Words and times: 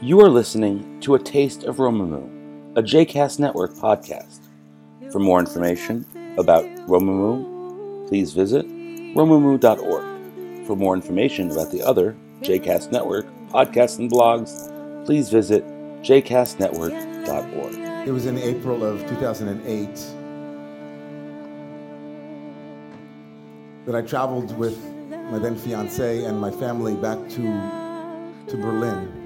You 0.00 0.20
are 0.20 0.28
listening 0.28 1.00
to 1.00 1.16
A 1.16 1.18
Taste 1.18 1.64
of 1.64 1.78
Romemu, 1.78 2.78
a 2.78 2.82
JCast 2.84 3.40
Network 3.40 3.72
podcast. 3.72 4.38
For 5.10 5.18
more 5.18 5.40
information 5.40 6.06
about 6.38 6.64
Romemu, 6.86 8.06
please 8.06 8.32
visit 8.32 8.64
romemu.org. 9.16 10.66
For 10.68 10.76
more 10.76 10.94
information 10.94 11.50
about 11.50 11.72
the 11.72 11.82
other 11.82 12.14
JCast 12.42 12.92
Network 12.92 13.26
podcasts 13.48 13.98
and 13.98 14.08
blogs, 14.08 14.72
please 15.04 15.30
visit 15.30 15.66
jcastnetwork.org. 16.02 18.06
It 18.06 18.12
was 18.12 18.26
in 18.26 18.38
April 18.38 18.84
of 18.84 19.00
2008 19.08 19.96
that 23.84 23.96
I 23.96 24.02
traveled 24.02 24.56
with 24.56 24.78
my 25.10 25.40
then 25.40 25.56
fiance 25.56 26.22
and 26.22 26.40
my 26.40 26.52
family 26.52 26.94
back 26.94 27.18
to, 27.30 27.42
to 28.46 28.56
Berlin. 28.56 29.17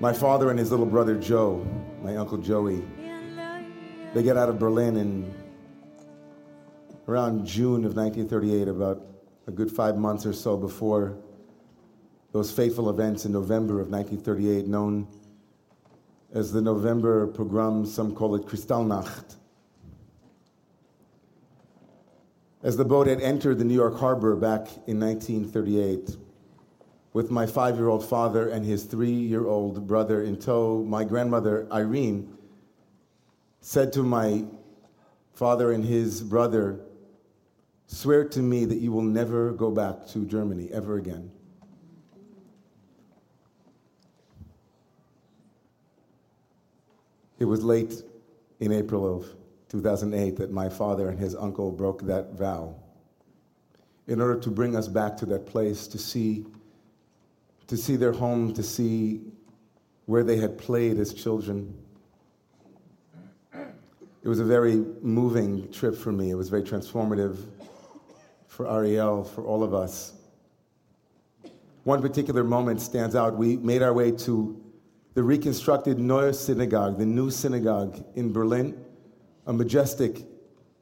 My 0.00 0.14
father 0.14 0.48
and 0.48 0.58
his 0.58 0.70
little 0.70 0.86
brother 0.86 1.14
Joe, 1.14 1.62
my 2.02 2.16
uncle 2.16 2.38
Joey, 2.38 2.82
they 4.14 4.22
get 4.22 4.38
out 4.38 4.48
of 4.48 4.58
Berlin 4.58 4.96
in 4.96 5.34
around 7.06 7.44
June 7.44 7.84
of 7.84 7.94
1938, 7.94 8.68
about 8.68 9.04
a 9.46 9.50
good 9.50 9.70
five 9.70 9.98
months 9.98 10.24
or 10.24 10.32
so 10.32 10.56
before 10.56 11.18
those 12.32 12.50
fateful 12.50 12.88
events 12.88 13.26
in 13.26 13.32
November 13.32 13.74
of 13.78 13.90
1938, 13.90 14.66
known 14.66 15.06
as 16.32 16.50
the 16.50 16.62
November 16.62 17.26
pogrom, 17.26 17.84
some 17.84 18.14
call 18.14 18.34
it 18.36 18.46
Kristallnacht. 18.46 19.36
As 22.62 22.78
the 22.78 22.86
boat 22.86 23.06
had 23.06 23.20
entered 23.20 23.58
the 23.58 23.64
New 23.64 23.74
York 23.74 23.98
harbor 23.98 24.34
back 24.34 24.66
in 24.86 24.98
1938, 24.98 26.16
with 27.12 27.30
my 27.30 27.46
five 27.46 27.76
year 27.76 27.88
old 27.88 28.04
father 28.04 28.48
and 28.48 28.64
his 28.64 28.84
three 28.84 29.10
year 29.10 29.46
old 29.46 29.86
brother 29.86 30.22
in 30.22 30.36
tow, 30.36 30.84
my 30.84 31.04
grandmother, 31.04 31.66
Irene, 31.72 32.36
said 33.60 33.92
to 33.92 34.02
my 34.02 34.44
father 35.32 35.72
and 35.72 35.84
his 35.84 36.22
brother, 36.22 36.80
Swear 37.86 38.24
to 38.28 38.40
me 38.40 38.64
that 38.66 38.78
you 38.78 38.92
will 38.92 39.02
never 39.02 39.52
go 39.52 39.70
back 39.70 40.06
to 40.08 40.24
Germany 40.24 40.68
ever 40.72 40.96
again. 40.96 41.30
It 47.40 47.46
was 47.46 47.64
late 47.64 48.02
in 48.60 48.70
April 48.70 49.16
of 49.16 49.26
2008 49.70 50.36
that 50.36 50.52
my 50.52 50.68
father 50.68 51.08
and 51.08 51.18
his 51.18 51.34
uncle 51.34 51.72
broke 51.72 52.02
that 52.02 52.34
vow 52.34 52.76
in 54.06 54.20
order 54.20 54.38
to 54.38 54.50
bring 54.50 54.76
us 54.76 54.86
back 54.86 55.16
to 55.16 55.26
that 55.26 55.46
place 55.46 55.86
to 55.88 55.98
see 55.98 56.44
to 57.70 57.76
see 57.76 57.94
their 57.94 58.10
home, 58.10 58.52
to 58.52 58.64
see 58.64 59.20
where 60.06 60.24
they 60.24 60.36
had 60.36 60.58
played 60.58 60.98
as 60.98 61.14
children. 61.14 61.72
It 63.54 64.28
was 64.28 64.40
a 64.40 64.44
very 64.44 64.84
moving 65.02 65.70
trip 65.70 65.94
for 65.94 66.10
me. 66.10 66.30
It 66.30 66.34
was 66.34 66.48
very 66.48 66.64
transformative 66.64 67.36
for 68.48 68.68
Ariel, 68.68 69.22
for 69.22 69.44
all 69.44 69.62
of 69.62 69.72
us. 69.72 70.14
One 71.84 72.02
particular 72.02 72.42
moment 72.42 72.80
stands 72.80 73.14
out. 73.14 73.36
We 73.36 73.56
made 73.56 73.82
our 73.82 73.94
way 73.94 74.10
to 74.26 74.60
the 75.14 75.22
reconstructed 75.22 75.96
Neue 75.96 76.32
Synagogue, 76.32 76.98
the 76.98 77.06
new 77.06 77.30
synagogue 77.30 78.04
in 78.16 78.32
Berlin, 78.32 78.84
a 79.46 79.52
majestic 79.52 80.26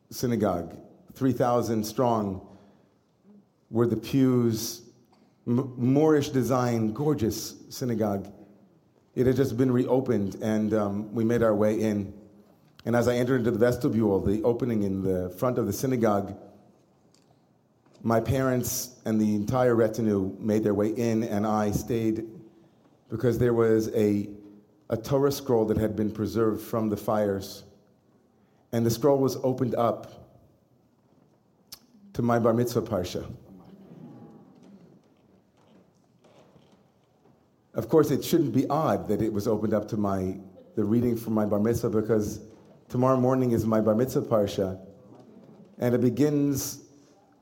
synagogue, 0.08 0.74
3,000 1.12 1.84
strong, 1.84 2.40
where 3.68 3.86
the 3.86 3.96
pews 3.96 4.87
Moorish 5.48 6.28
design, 6.28 6.92
gorgeous 6.92 7.54
synagogue. 7.70 8.30
It 9.14 9.26
had 9.26 9.34
just 9.34 9.56
been 9.56 9.72
reopened, 9.72 10.34
and 10.42 10.74
um, 10.74 11.14
we 11.14 11.24
made 11.24 11.42
our 11.42 11.54
way 11.54 11.80
in. 11.80 12.12
And 12.84 12.94
as 12.94 13.08
I 13.08 13.16
entered 13.16 13.38
into 13.38 13.50
the 13.50 13.58
vestibule, 13.58 14.20
the 14.20 14.42
opening 14.42 14.82
in 14.82 15.02
the 15.02 15.30
front 15.30 15.56
of 15.56 15.66
the 15.66 15.72
synagogue, 15.72 16.36
my 18.02 18.20
parents 18.20 18.96
and 19.06 19.18
the 19.18 19.34
entire 19.34 19.74
retinue 19.74 20.36
made 20.38 20.62
their 20.64 20.74
way 20.74 20.88
in, 20.88 21.24
and 21.24 21.46
I 21.46 21.70
stayed 21.70 22.26
because 23.08 23.38
there 23.38 23.54
was 23.54 23.88
a, 23.94 24.28
a 24.90 24.98
Torah 24.98 25.32
scroll 25.32 25.64
that 25.64 25.78
had 25.78 25.96
been 25.96 26.10
preserved 26.10 26.60
from 26.60 26.90
the 26.90 26.96
fires. 26.96 27.64
And 28.72 28.84
the 28.84 28.90
scroll 28.90 29.18
was 29.18 29.36
opened 29.36 29.74
up 29.76 30.12
to 32.12 32.20
my 32.20 32.38
bar 32.38 32.52
mitzvah 32.52 32.82
parsha. 32.82 33.26
Of 37.78 37.88
course, 37.88 38.10
it 38.10 38.24
shouldn't 38.24 38.52
be 38.52 38.66
odd 38.66 39.06
that 39.06 39.22
it 39.22 39.32
was 39.32 39.46
opened 39.46 39.72
up 39.72 39.86
to 39.90 39.96
my 39.96 40.36
the 40.74 40.82
reading 40.82 41.14
from 41.16 41.34
my 41.34 41.46
bar 41.46 41.60
mitzvah 41.60 41.90
because 41.90 42.40
tomorrow 42.88 43.16
morning 43.16 43.52
is 43.52 43.64
my 43.64 43.80
bar 43.80 43.94
mitzvah 43.94 44.22
parsha, 44.22 44.80
and 45.78 45.94
it 45.94 46.00
begins 46.00 46.82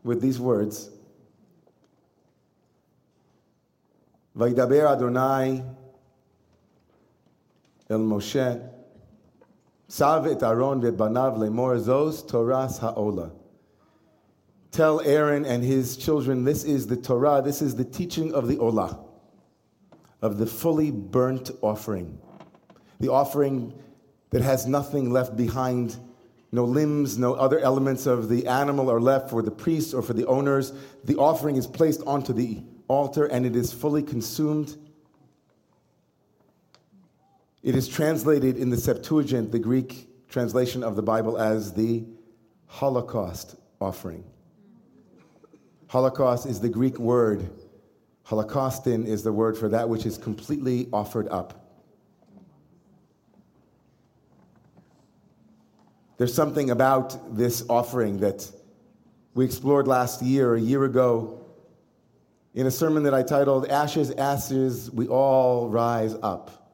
with 0.04 0.20
these 0.20 0.38
words: 0.38 0.90
"Vaydaber 4.36 4.92
Adonai 4.92 5.64
el 7.88 8.00
Moshe, 8.00 8.62
sav 9.88 10.26
et 10.26 10.42
Aaron 10.42 10.82
banav 10.82 11.38
lemor 11.38 11.80
zos 11.80 12.22
Toras 12.22 12.78
haola." 12.78 13.32
Tell 14.70 15.00
Aaron 15.00 15.46
and 15.46 15.64
his 15.64 15.96
children, 15.96 16.44
this 16.44 16.62
is 16.62 16.86
the 16.86 16.96
Torah, 16.98 17.40
this 17.42 17.62
is 17.62 17.74
the 17.74 17.86
teaching 17.86 18.34
of 18.34 18.48
the 18.48 18.56
Olah 18.58 19.05
of 20.22 20.38
the 20.38 20.46
fully 20.46 20.90
burnt 20.90 21.50
offering, 21.62 22.18
the 23.00 23.10
offering 23.10 23.72
that 24.30 24.42
has 24.42 24.66
nothing 24.66 25.10
left 25.12 25.36
behind. 25.36 25.96
No 26.52 26.64
limbs, 26.64 27.18
no 27.18 27.34
other 27.34 27.58
elements 27.58 28.06
of 28.06 28.28
the 28.28 28.46
animal 28.46 28.90
are 28.90 29.00
left 29.00 29.30
for 29.30 29.42
the 29.42 29.50
priests 29.50 29.92
or 29.92 30.00
for 30.00 30.14
the 30.14 30.26
owners. 30.26 30.72
The 31.04 31.16
offering 31.16 31.56
is 31.56 31.66
placed 31.66 32.02
onto 32.06 32.32
the 32.32 32.62
altar 32.88 33.26
and 33.26 33.44
it 33.44 33.56
is 33.56 33.72
fully 33.72 34.02
consumed. 34.02 34.76
It 37.62 37.74
is 37.74 37.88
translated 37.88 38.56
in 38.56 38.70
the 38.70 38.76
Septuagint, 38.76 39.50
the 39.50 39.58
Greek 39.58 40.08
translation 40.28 40.82
of 40.82 40.96
the 40.96 41.02
Bible, 41.02 41.36
as 41.36 41.72
the 41.72 42.04
Holocaust 42.66 43.56
offering. 43.80 44.24
Holocaust 45.88 46.46
is 46.46 46.60
the 46.60 46.68
Greek 46.68 46.98
word 46.98 47.50
Holocaustin 48.28 49.06
is 49.06 49.22
the 49.22 49.32
word 49.32 49.56
for 49.56 49.68
that 49.68 49.88
which 49.88 50.04
is 50.04 50.18
completely 50.18 50.88
offered 50.92 51.28
up. 51.28 51.62
There's 56.18 56.34
something 56.34 56.70
about 56.70 57.36
this 57.36 57.64
offering 57.68 58.18
that 58.20 58.50
we 59.34 59.44
explored 59.44 59.86
last 59.86 60.22
year, 60.22 60.54
a 60.54 60.60
year 60.60 60.84
ago, 60.84 61.44
in 62.54 62.66
a 62.66 62.70
sermon 62.70 63.02
that 63.02 63.12
I 63.12 63.22
titled 63.22 63.68
Ashes, 63.68 64.10
Ashes, 64.12 64.90
We 64.90 65.06
All 65.06 65.68
Rise 65.68 66.14
Up. 66.22 66.72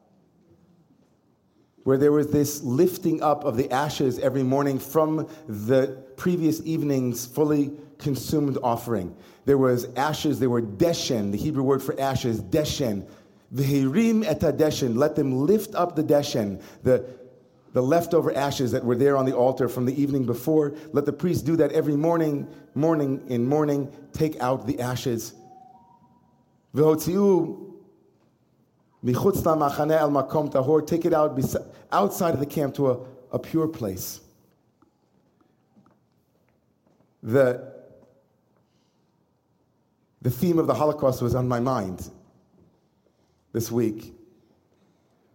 Where 1.83 1.97
there 1.97 2.13
was 2.13 2.31
this 2.31 2.63
lifting 2.63 3.21
up 3.21 3.43
of 3.43 3.57
the 3.57 3.69
ashes 3.69 4.17
every 4.17 4.43
morning 4.43 4.79
from 4.79 5.27
the 5.47 6.01
previous 6.17 6.61
evening's 6.61 7.25
fully 7.25 7.71
consumed 7.97 8.57
offering. 8.63 9.15
There 9.45 9.57
was 9.57 9.85
ashes, 9.95 10.39
there 10.39 10.49
were 10.49 10.61
deshen, 10.61 11.31
the 11.31 11.37
Hebrew 11.37 11.63
word 11.63 11.81
for 11.81 11.99
ashes, 11.99 12.41
deshen. 12.41 13.07
V'hirim 13.53 14.25
et 14.25 14.39
deshen, 14.39 14.95
let 14.95 15.15
them 15.15 15.45
lift 15.45 15.75
up 15.75 15.95
the 15.95 16.03
deshen, 16.03 16.61
the, 16.81 17.05
the 17.73 17.81
leftover 17.81 18.35
ashes 18.35 18.71
that 18.71 18.83
were 18.83 18.95
there 18.95 19.15
on 19.15 19.25
the 19.25 19.35
altar 19.35 19.69
from 19.69 19.85
the 19.85 20.01
evening 20.01 20.25
before. 20.25 20.73
Let 20.91 21.05
the 21.05 21.13
priest 21.13 21.45
do 21.45 21.55
that 21.57 21.71
every 21.71 21.95
morning, 21.95 22.47
morning 22.73 23.23
in 23.27 23.45
morning, 23.45 23.91
take 24.11 24.39
out 24.41 24.65
the 24.65 24.79
ashes. 24.79 25.33
V'hotziu 26.75 27.73
michutz 29.05 29.43
machane 29.43 29.91
el 29.91 30.09
makom 30.09 30.51
tahor, 30.51 30.85
take 30.85 31.05
it 31.05 31.13
out 31.13 31.39
outside 31.91 32.33
of 32.33 32.39
the 32.39 32.45
camp 32.45 32.73
to 32.75 32.89
a, 32.89 32.99
a 33.31 33.39
pure 33.39 33.67
place. 33.67 34.22
The 37.23 37.73
the 40.21 40.29
theme 40.29 40.57
of 40.57 40.67
the 40.67 40.73
Holocaust 40.73 41.21
was 41.21 41.35
on 41.35 41.47
my 41.47 41.59
mind 41.59 42.09
this 43.51 43.71
week. 43.71 44.13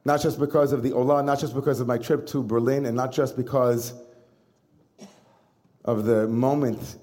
Not 0.04 0.22
just 0.22 0.38
because 0.38 0.72
of 0.72 0.82
the 0.82 0.92
Ola, 0.92 1.22
not 1.22 1.38
just 1.38 1.54
because 1.54 1.80
of 1.80 1.86
my 1.86 1.98
trip 1.98 2.26
to 2.28 2.42
Berlin, 2.42 2.86
and 2.86 2.96
not 2.96 3.12
just 3.12 3.36
because 3.36 3.92
of 5.84 6.04
the 6.04 6.26
moment, 6.26 6.96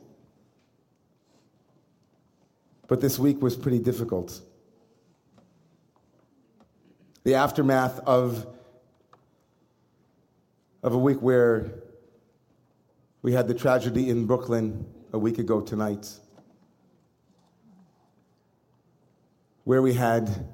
but 2.87 3.01
this 3.01 3.19
week 3.19 3.41
was 3.41 3.55
pretty 3.55 3.79
difficult. 3.79 4.41
The 7.23 7.35
aftermath 7.35 7.99
of, 7.99 8.47
of 10.81 10.93
a 10.93 10.97
week 10.97 11.21
where 11.21 11.84
we 13.25 13.33
had 13.33 13.47
the 13.47 13.55
tragedy 13.55 14.11
in 14.11 14.27
Brooklyn 14.27 14.85
a 15.11 15.17
week 15.17 15.39
ago 15.39 15.59
tonight. 15.59 16.07
where 19.63 19.81
we 19.81 19.95
had 19.95 20.45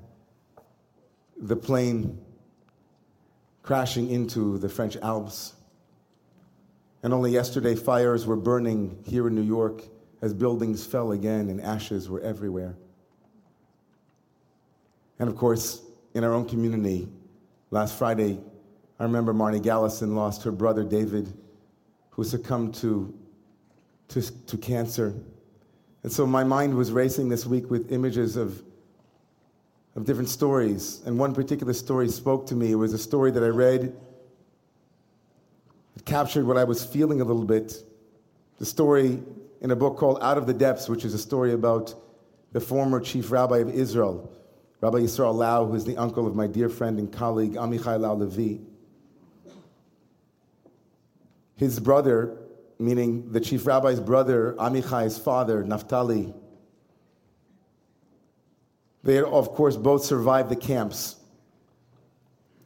the 1.36 1.58
plane 1.58 2.18
crashing 3.62 4.10
into 4.10 4.58
the 4.58 4.70
French 4.70 4.96
Alps. 5.02 5.54
And 7.04 7.14
only 7.14 7.32
yesterday, 7.32 7.76
fires 7.76 8.26
were 8.26 8.38
burning 8.38 9.04
here 9.06 9.28
in 9.28 9.36
New 9.36 9.42
York 9.42 9.84
as 10.22 10.34
buildings 10.34 10.86
fell 10.86 11.12
again 11.12 11.50
and 11.50 11.60
ashes 11.60 12.10
were 12.10 12.22
everywhere. 12.22 12.78
And 15.20 15.28
of 15.28 15.36
course, 15.36 15.82
in 16.14 16.24
our 16.24 16.32
own 16.32 16.48
community, 16.48 17.10
last 17.70 17.98
Friday, 17.98 18.40
I 18.98 19.04
remember 19.04 19.34
Marnie 19.34 19.62
Gallison 19.62 20.16
lost 20.16 20.44
her 20.44 20.54
brother 20.54 20.86
David, 20.86 21.34
who 22.12 22.24
succumbed 22.24 22.76
to, 22.76 23.14
to, 24.10 24.22
to 24.46 24.58
cancer. 24.58 25.16
And 26.04 26.12
so 26.12 26.26
my 26.26 26.44
mind 26.44 26.76
was 26.76 26.92
racing 26.92 27.30
this 27.30 27.46
week 27.46 27.70
with 27.70 27.92
images 27.92 28.36
of, 28.36 28.62
of 29.96 30.06
different 30.06 30.30
stories. 30.30 31.02
And 31.06 31.18
one 31.18 31.34
particular 31.34 31.74
story 31.74 32.08
spoke 32.10 32.46
to 32.48 32.56
me. 32.56 32.72
It 32.72 32.76
was 32.76 32.94
a 32.94 32.98
story 32.98 33.32
that 33.32 33.44
I 33.44 33.48
read. 33.48 33.96
It 35.96 36.06
captured 36.06 36.46
what 36.46 36.58
I 36.58 36.64
was 36.64 36.84
feeling 36.84 37.22
a 37.22 37.24
little 37.24 37.46
bit. 37.46 37.84
The 38.60 38.66
story 38.66 39.22
in 39.62 39.72
a 39.72 39.76
book 39.76 39.98
called 39.98 40.20
Out 40.22 40.38
of 40.38 40.48
the 40.48 40.54
Depths, 40.54 40.90
which 40.90 41.06
is 41.06 41.14
a 41.14 41.20
story 41.20 41.54
about 41.54 41.94
the 42.52 42.60
former 42.60 43.00
chief 43.00 43.32
rabbi 43.32 43.60
of 43.60 43.70
Israel, 43.70 44.32
Rabbi 44.82 44.98
Yisrael 44.98 45.34
Lau, 45.34 45.66
who 45.66 45.76
is 45.76 45.86
the 45.86 45.98
uncle 45.98 46.28
of 46.28 46.36
my 46.36 46.48
dear 46.48 46.68
friend 46.68 47.00
and 47.00 47.12
colleague 47.12 47.54
Amichai 47.54 48.00
Lau 48.00 48.16
Lavi. 48.16 48.60
His 51.62 51.80
brother, 51.80 52.40
meaning 52.80 53.32
the 53.32 53.40
chief 53.40 53.68
rabbi's 53.68 54.00
brother, 54.00 54.56
Amichai's 54.58 55.20
father, 55.20 55.64
Naphtali, 55.64 56.34
they 59.04 59.22
of 59.22 59.50
course, 59.50 59.78
both 59.78 60.04
survived 60.04 60.50
the 60.50 60.56
camps. 60.56 61.18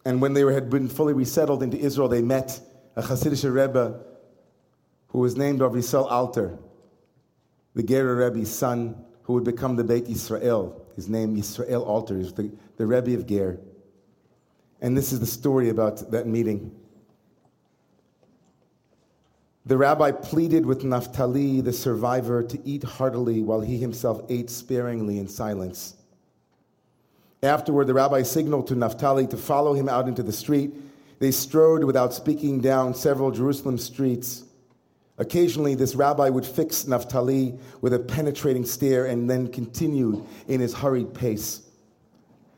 And 0.06 0.22
when 0.22 0.32
they 0.32 0.44
had 0.44 0.70
been 0.70 0.88
fully 0.88 1.12
resettled 1.12 1.62
into 1.62 1.78
Israel, 1.78 2.08
they 2.08 2.22
met 2.22 2.58
a 2.96 3.02
Hasidic 3.02 3.44
Rebbe 3.44 4.00
who 5.08 5.20
was 5.20 5.36
named 5.36 5.60
Rav 5.60 5.74
Yisrael 5.74 6.10
Alter, 6.10 6.58
the 7.74 7.84
Gerer 7.84 8.18
Rebbe's 8.18 8.50
son, 8.50 8.96
who 9.24 9.34
would 9.34 9.44
become 9.44 9.76
the 9.76 9.84
Beit 9.84 10.08
Israel. 10.08 10.88
His 10.96 11.10
name 11.10 11.36
Yisrael 11.36 11.86
Alter, 11.86 12.18
is 12.18 12.32
the, 12.32 12.50
the 12.78 12.86
Rebbe 12.86 13.14
of 13.14 13.28
Ger. 13.28 13.60
And 14.80 14.96
this 14.96 15.12
is 15.12 15.20
the 15.20 15.26
story 15.26 15.68
about 15.68 16.12
that 16.12 16.28
meeting. 16.28 16.72
The 19.68 19.78
rabbi 19.78 20.12
pleaded 20.12 20.64
with 20.66 20.84
Naphtali, 20.84 21.60
the 21.60 21.74
survivor, 21.74 22.44
to 22.44 22.60
eat 22.64 22.84
heartily 22.84 23.42
while 23.42 23.62
he 23.62 23.78
himself 23.78 24.22
ate 24.30 24.52
sparingly 24.52 25.18
in 25.18 25.28
silence. 25.28 25.96
Afterward, 27.42 27.88
the 27.88 27.96
rabbi 27.96 28.22
signaled 28.22 28.68
to 28.68 28.76
Naphtali 28.76 29.26
to 29.28 29.38
follow 29.38 29.74
him 29.74 29.90
out 29.90 30.08
into 30.08 30.22
the 30.22 30.32
street. 30.32 30.72
They 31.18 31.32
strode 31.32 31.84
without 31.84 32.14
speaking 32.14 32.62
down 32.62 32.94
several 32.94 33.32
Jerusalem 33.32 33.80
streets. 33.80 34.44
Occasionally, 35.18 35.74
this 35.74 35.96
rabbi 35.96 36.30
would 36.30 36.46
fix 36.46 36.86
Naphtali 36.86 37.58
with 37.82 37.94
a 37.94 38.00
penetrating 38.00 38.66
stare 38.66 39.06
and 39.06 39.28
then 39.28 39.48
continued 39.48 40.24
in 40.48 40.60
his 40.60 40.76
hurried 40.76 41.14
pace. 41.14 41.62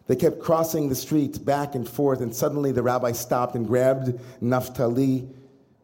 They 0.07 0.15
kept 0.15 0.39
crossing 0.39 0.89
the 0.89 0.95
street 0.95 1.45
back 1.45 1.75
and 1.75 1.87
forth, 1.87 2.19
and 2.19 2.35
suddenly 2.35 2.73
the 2.73 2.83
rabbi 2.83 3.13
stopped 3.13 3.55
and 3.55 3.65
grabbed 3.65 4.19
Naphtali 4.41 5.29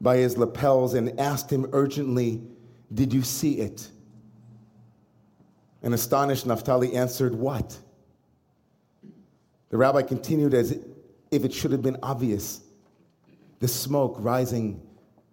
by 0.04 0.18
his 0.18 0.38
lapels 0.38 0.94
and 0.94 1.18
asked 1.20 1.50
him 1.50 1.66
urgently, 1.72 2.42
Did 2.94 3.14
you 3.14 3.24
see 3.24 3.60
it? 3.60 3.90
And 5.82 5.94
astonished, 5.94 6.46
Naphtali 6.46 6.94
answered, 6.94 7.34
What? 7.34 7.78
The 9.70 9.78
rabbi 9.78 10.04
continued 10.04 10.54
as 10.54 10.78
if 11.32 11.46
it 11.46 11.54
should 11.54 11.72
have 11.72 11.82
been 11.82 11.98
obvious 12.04 12.62
the 13.60 13.68
smoke 13.68 14.18
rising 14.20 14.86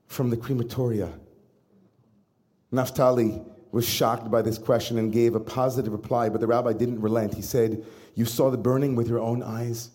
from 0.07 0.31
the 0.31 0.37
crematoria. 0.37 1.13
Naphtali 2.71 3.43
was 3.73 3.87
shocked 3.89 4.31
by 4.31 4.41
this 4.41 4.57
question 4.57 4.99
and 4.99 5.13
gave 5.13 5.35
a 5.35 5.41
positive 5.41 5.93
reply, 5.93 6.29
but 6.29 6.41
the 6.41 6.47
rabbi 6.47 6.73
didn't 6.73 7.01
relent. 7.01 7.35
He 7.35 7.43
said, 7.43 7.85
You 8.15 8.25
saw 8.25 8.51
the 8.51 8.57
burning 8.57 8.95
with 8.95 9.09
your 9.09 9.19
own 9.19 9.43
eyes? 9.43 9.91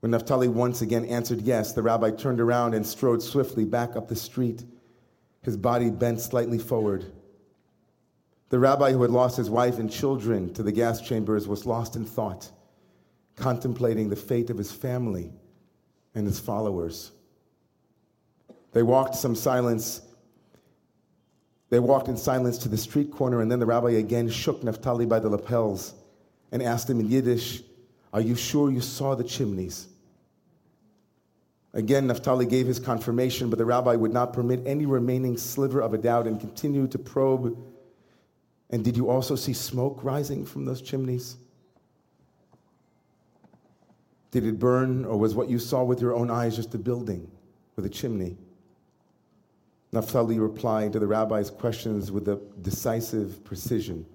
When 0.00 0.12
Naphtali 0.12 0.48
once 0.48 0.82
again 0.82 1.04
answered 1.04 1.42
yes, 1.42 1.72
the 1.72 1.82
rabbi 1.82 2.10
turned 2.10 2.40
around 2.40 2.74
and 2.74 2.86
strode 2.86 3.22
swiftly 3.22 3.64
back 3.64 3.96
up 3.96 4.08
the 4.08 4.16
street, 4.16 4.64
his 5.42 5.56
body 5.56 5.90
bent 5.90 6.20
slightly 6.20 6.58
forward. 6.58 7.04
The 8.48 8.58
rabbi 8.58 8.92
who 8.92 9.02
had 9.02 9.10
lost 9.10 9.36
his 9.36 9.50
wife 9.50 9.78
and 9.78 9.90
children 9.90 10.52
to 10.54 10.62
the 10.62 10.72
gas 10.72 11.00
chambers 11.00 11.46
was 11.46 11.66
lost 11.66 11.96
in 11.96 12.04
thought, 12.04 12.50
contemplating 13.36 14.08
the 14.08 14.16
fate 14.16 14.50
of 14.50 14.58
his 14.58 14.72
family 14.72 15.32
and 16.14 16.26
his 16.26 16.40
followers. 16.40 17.12
They 18.72 18.82
walked 18.82 19.14
some 19.14 19.34
silence 19.34 20.02
they 21.70 21.78
walked 21.78 22.08
in 22.08 22.16
silence 22.16 22.58
to 22.58 22.68
the 22.68 22.76
street 22.76 23.12
corner, 23.12 23.40
and 23.40 23.50
then 23.50 23.60
the 23.60 23.66
rabbi 23.66 23.92
again 23.92 24.28
shook 24.28 24.62
Naphtali 24.62 25.06
by 25.06 25.20
the 25.20 25.28
lapels 25.28 25.94
and 26.50 26.62
asked 26.62 26.90
him 26.90 26.98
in 26.98 27.08
Yiddish, 27.08 27.62
Are 28.12 28.20
you 28.20 28.34
sure 28.34 28.72
you 28.72 28.80
saw 28.80 29.14
the 29.14 29.24
chimneys? 29.24 29.86
Again, 31.72 32.08
Naphtali 32.08 32.46
gave 32.46 32.66
his 32.66 32.80
confirmation, 32.80 33.48
but 33.48 33.58
the 33.58 33.64
rabbi 33.64 33.94
would 33.94 34.12
not 34.12 34.32
permit 34.32 34.60
any 34.66 34.86
remaining 34.86 35.36
sliver 35.36 35.80
of 35.80 35.94
a 35.94 35.98
doubt 35.98 36.26
and 36.26 36.40
continued 36.40 36.90
to 36.92 36.98
probe. 36.98 37.56
And 38.70 38.84
did 38.84 38.96
you 38.96 39.08
also 39.08 39.36
see 39.36 39.52
smoke 39.52 40.02
rising 40.02 40.44
from 40.44 40.64
those 40.64 40.82
chimneys? 40.82 41.36
Did 44.32 44.46
it 44.46 44.58
burn, 44.58 45.04
or 45.04 45.16
was 45.16 45.34
what 45.34 45.48
you 45.48 45.58
saw 45.58 45.84
with 45.84 46.00
your 46.00 46.14
own 46.14 46.30
eyes 46.30 46.56
just 46.56 46.74
a 46.74 46.78
building 46.78 47.30
with 47.76 47.86
a 47.86 47.88
chimney? 47.88 48.36
Naphtali 49.92 50.38
replied 50.38 50.92
to 50.92 51.00
the 51.00 51.06
rabbi's 51.06 51.50
questions 51.50 52.12
with 52.12 52.28
a 52.28 52.40
decisive 52.62 53.42
precision. 53.44 54.06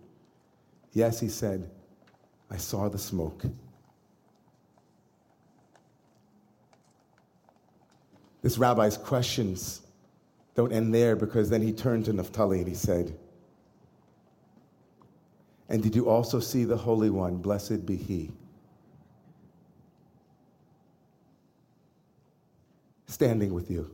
Yes, 0.94 1.20
he 1.20 1.28
said, 1.28 1.70
I 2.50 2.56
saw 2.56 2.88
the 2.88 2.98
smoke. 2.98 3.44
This 8.46 8.60
rabbi's 8.60 8.96
questions 8.96 9.82
don't 10.54 10.72
end 10.72 10.94
there 10.94 11.16
because 11.16 11.50
then 11.50 11.64
he 11.64 11.74
turned 11.74 12.06
to 12.06 12.14
Naphtali 12.14 12.60
and 12.60 12.68
he 12.68 12.76
said, 12.76 13.18
And 15.68 15.82
did 15.82 15.96
you 15.96 16.08
also 16.08 16.40
see 16.40 16.64
the 16.64 16.78
Holy 16.78 17.10
One? 17.10 17.38
Blessed 17.38 17.88
be 17.88 17.96
he. 17.96 18.30
Standing 23.08 23.52
with 23.52 23.72
you. 23.72 23.90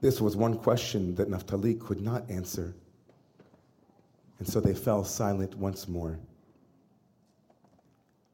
This 0.00 0.18
was 0.18 0.34
one 0.34 0.56
question 0.56 1.14
that 1.16 1.28
Naphtali 1.28 1.74
could 1.74 2.00
not 2.00 2.30
answer. 2.30 2.74
And 4.38 4.48
so 4.48 4.60
they 4.60 4.72
fell 4.72 5.04
silent 5.04 5.58
once 5.58 5.88
more. 5.88 6.18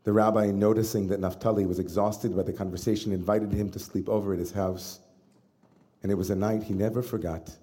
The 0.04 0.12
rabbi, 0.12 0.50
noticing 0.50 1.08
that 1.08 1.20
Naphtali 1.20 1.64
was 1.64 1.78
exhausted 1.78 2.36
by 2.36 2.42
the 2.42 2.52
conversation, 2.52 3.12
invited 3.12 3.52
him 3.52 3.70
to 3.70 3.78
sleep 3.78 4.08
over 4.08 4.32
at 4.32 4.38
his 4.38 4.50
house. 4.50 4.98
And 6.02 6.10
it 6.10 6.16
was 6.16 6.30
a 6.30 6.34
night 6.34 6.64
he 6.64 6.74
never 6.74 7.02
forgot. 7.02 7.54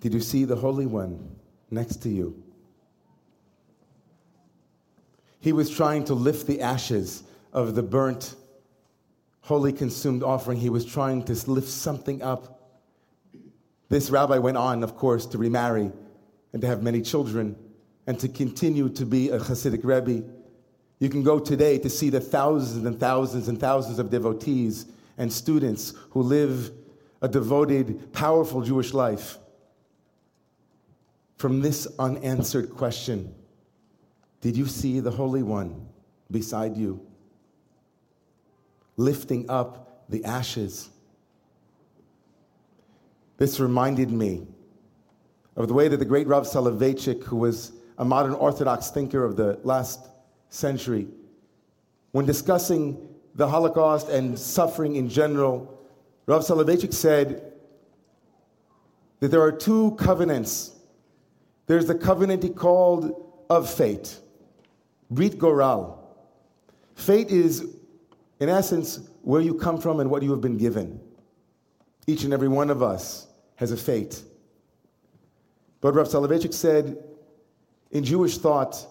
Did 0.00 0.14
you 0.14 0.20
see 0.20 0.44
the 0.44 0.56
Holy 0.56 0.86
One 0.86 1.36
next 1.70 1.96
to 2.02 2.08
you? 2.08 2.42
He 5.40 5.52
was 5.52 5.68
trying 5.68 6.04
to 6.04 6.14
lift 6.14 6.46
the 6.46 6.62
ashes 6.62 7.24
of 7.52 7.74
the 7.74 7.82
burnt 7.82 8.34
holy 9.42 9.72
consumed 9.72 10.22
offering, 10.22 10.58
he 10.58 10.70
was 10.70 10.84
trying 10.84 11.22
to 11.24 11.34
lift 11.50 11.68
something 11.68 12.22
up. 12.22 12.60
This 13.88 14.08
rabbi 14.08 14.38
went 14.38 14.56
on, 14.56 14.82
of 14.82 14.96
course, 14.96 15.26
to 15.26 15.38
remarry 15.38 15.90
and 16.52 16.62
to 16.62 16.68
have 16.68 16.82
many 16.82 17.02
children 17.02 17.56
and 18.06 18.18
to 18.18 18.28
continue 18.28 18.88
to 18.90 19.06
be 19.06 19.30
a 19.30 19.38
Hasidic 19.38 19.84
Rebbe. 19.84 20.24
You 20.98 21.08
can 21.08 21.22
go 21.22 21.38
today 21.38 21.78
to 21.78 21.90
see 21.90 22.10
the 22.10 22.20
thousands 22.20 22.84
and 22.86 22.98
thousands 22.98 23.48
and 23.48 23.58
thousands 23.58 23.98
of 23.98 24.10
devotees 24.10 24.86
and 25.18 25.32
students 25.32 25.94
who 26.10 26.22
live 26.22 26.70
a 27.20 27.28
devoted, 27.28 28.12
powerful 28.12 28.62
Jewish 28.62 28.92
life. 28.92 29.38
From 31.36 31.60
this 31.60 31.86
unanswered 31.98 32.70
question, 32.70 33.34
did 34.40 34.56
you 34.56 34.66
see 34.66 35.00
the 35.00 35.10
Holy 35.10 35.42
One 35.42 35.88
beside 36.30 36.76
you? 36.76 37.06
lifting 38.96 39.48
up 39.50 40.04
the 40.08 40.24
ashes. 40.24 40.90
This 43.38 43.58
reminded 43.58 44.10
me 44.10 44.46
of 45.56 45.68
the 45.68 45.74
way 45.74 45.88
that 45.88 45.96
the 45.96 46.04
great 46.04 46.26
Rav 46.26 46.44
Soloveitchik, 46.44 47.24
who 47.24 47.36
was 47.36 47.72
a 47.98 48.04
modern 48.04 48.34
Orthodox 48.34 48.90
thinker 48.90 49.24
of 49.24 49.36
the 49.36 49.60
last 49.64 50.08
century, 50.48 51.08
when 52.12 52.26
discussing 52.26 53.08
the 53.34 53.48
Holocaust 53.48 54.08
and 54.08 54.38
suffering 54.38 54.96
in 54.96 55.08
general, 55.08 55.80
Rav 56.26 56.42
Soloveitchik 56.42 56.92
said, 56.92 57.52
that 59.20 59.30
there 59.30 59.40
are 59.40 59.52
two 59.52 59.92
covenants. 59.92 60.72
There's 61.66 61.86
the 61.86 61.94
covenant 61.94 62.42
he 62.42 62.50
called 62.50 63.32
of 63.48 63.72
fate, 63.72 64.18
Brit 65.10 65.38
Goral. 65.38 65.98
Fate 66.96 67.30
is, 67.30 67.76
in 68.40 68.48
essence, 68.48 69.08
where 69.22 69.40
you 69.40 69.54
come 69.54 69.80
from 69.80 70.00
and 70.00 70.10
what 70.10 70.24
you 70.24 70.32
have 70.32 70.40
been 70.40 70.58
given. 70.58 71.00
Each 72.08 72.24
and 72.24 72.32
every 72.32 72.48
one 72.48 72.68
of 72.68 72.82
us 72.82 73.28
has 73.56 73.70
a 73.70 73.76
fate. 73.76 74.20
But 75.80 75.94
Rav 75.94 76.08
Soloveitchik 76.08 76.52
said, 76.52 77.02
in 77.92 78.04
Jewish 78.04 78.38
thought 78.38 78.84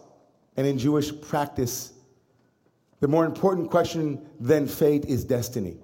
and 0.55 0.65
in 0.65 0.77
Jewish 0.77 1.11
practice, 1.21 1.93
the 2.99 3.07
more 3.07 3.25
important 3.25 3.69
question 3.69 4.25
than 4.39 4.67
fate 4.67 5.05
is 5.05 5.25
destiny. 5.25 5.77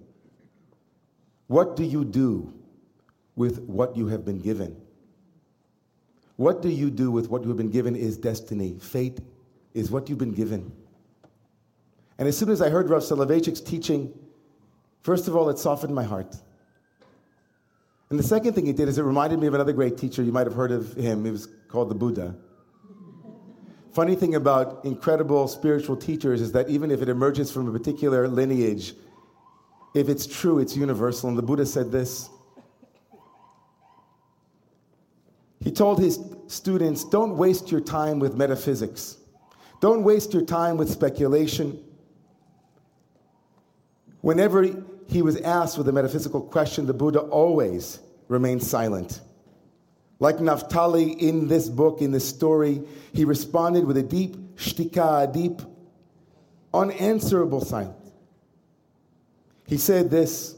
What 1.47 1.75
do 1.75 1.83
you 1.83 2.05
do 2.05 2.53
with 3.35 3.59
what 3.61 3.97
you 3.97 4.07
have 4.07 4.23
been 4.23 4.39
given? 4.39 4.75
What 6.35 6.61
do 6.61 6.69
you 6.69 6.91
do 6.91 7.09
with 7.09 7.29
what 7.29 7.41
you 7.41 7.47
have 7.47 7.57
been 7.57 7.71
given 7.71 7.95
is 7.95 8.17
destiny. 8.17 8.77
Fate 8.79 9.19
is 9.73 9.89
what 9.89 10.09
you've 10.09 10.19
been 10.19 10.33
given. 10.33 10.71
And 12.19 12.27
as 12.27 12.37
soon 12.37 12.49
as 12.49 12.61
I 12.61 12.69
heard 12.69 12.89
Rav 12.89 13.01
Soloveitchik's 13.01 13.61
teaching, 13.61 14.13
first 15.01 15.27
of 15.27 15.35
all, 15.35 15.49
it 15.49 15.57
softened 15.57 15.95
my 15.95 16.03
heart. 16.03 16.35
And 18.09 18.19
the 18.19 18.23
second 18.23 18.53
thing 18.53 18.65
he 18.65 18.73
did 18.73 18.87
is 18.87 18.97
it 18.97 19.03
reminded 19.03 19.39
me 19.39 19.47
of 19.47 19.53
another 19.53 19.73
great 19.73 19.97
teacher. 19.97 20.21
You 20.21 20.31
might 20.31 20.45
have 20.45 20.55
heard 20.55 20.71
of 20.71 20.93
him. 20.93 21.25
He 21.25 21.31
was 21.31 21.47
called 21.67 21.89
the 21.89 21.95
Buddha. 21.95 22.35
Funny 23.97 24.13
thing 24.13 24.35
about 24.35 24.85
incredible 24.85 25.47
spiritual 25.47 25.97
teachers 25.97 26.39
is 26.39 26.51
that 26.51 26.69
even 26.69 26.91
if 26.91 27.01
it 27.01 27.09
emerges 27.09 27.51
from 27.51 27.67
a 27.67 27.71
particular 27.71 28.27
lineage, 28.27 28.93
if 29.95 30.07
it's 30.07 30.27
true, 30.27 30.59
it's 30.59 30.77
universal. 30.77 31.29
And 31.29 31.35
the 31.35 31.41
Buddha 31.41 31.65
said 31.65 31.91
this. 31.91 32.29
He 35.63 35.71
told 35.71 35.97
his 35.97 36.19
students, 36.45 37.05
don't 37.05 37.37
waste 37.37 37.71
your 37.71 37.81
time 37.81 38.19
with 38.19 38.35
metaphysics. 38.35 39.17
Don't 39.81 40.03
waste 40.03 40.31
your 40.31 40.45
time 40.45 40.77
with 40.77 40.91
speculation. 40.91 41.83
Whenever 44.21 44.61
he 45.07 45.23
was 45.23 45.37
asked 45.37 45.75
with 45.75 45.87
a 45.87 45.91
metaphysical 45.91 46.41
question, 46.41 46.85
the 46.85 46.93
Buddha 46.93 47.21
always 47.21 47.97
remained 48.27 48.61
silent. 48.61 49.21
Like 50.19 50.39
Naphtali 50.39 51.11
in 51.11 51.47
this 51.47 51.69
book, 51.69 52.01
in 52.01 52.11
this 52.11 52.27
story, 52.27 52.81
he 53.13 53.23
responded 53.25 53.85
with 53.85 53.97
a 53.97 54.03
deep 54.03 54.35
shtika, 54.55 55.29
a 55.29 55.31
deep, 55.31 55.61
unanswerable 56.73 57.61
silence. 57.61 58.11
He 59.67 59.77
said 59.77 60.09
this 60.09 60.55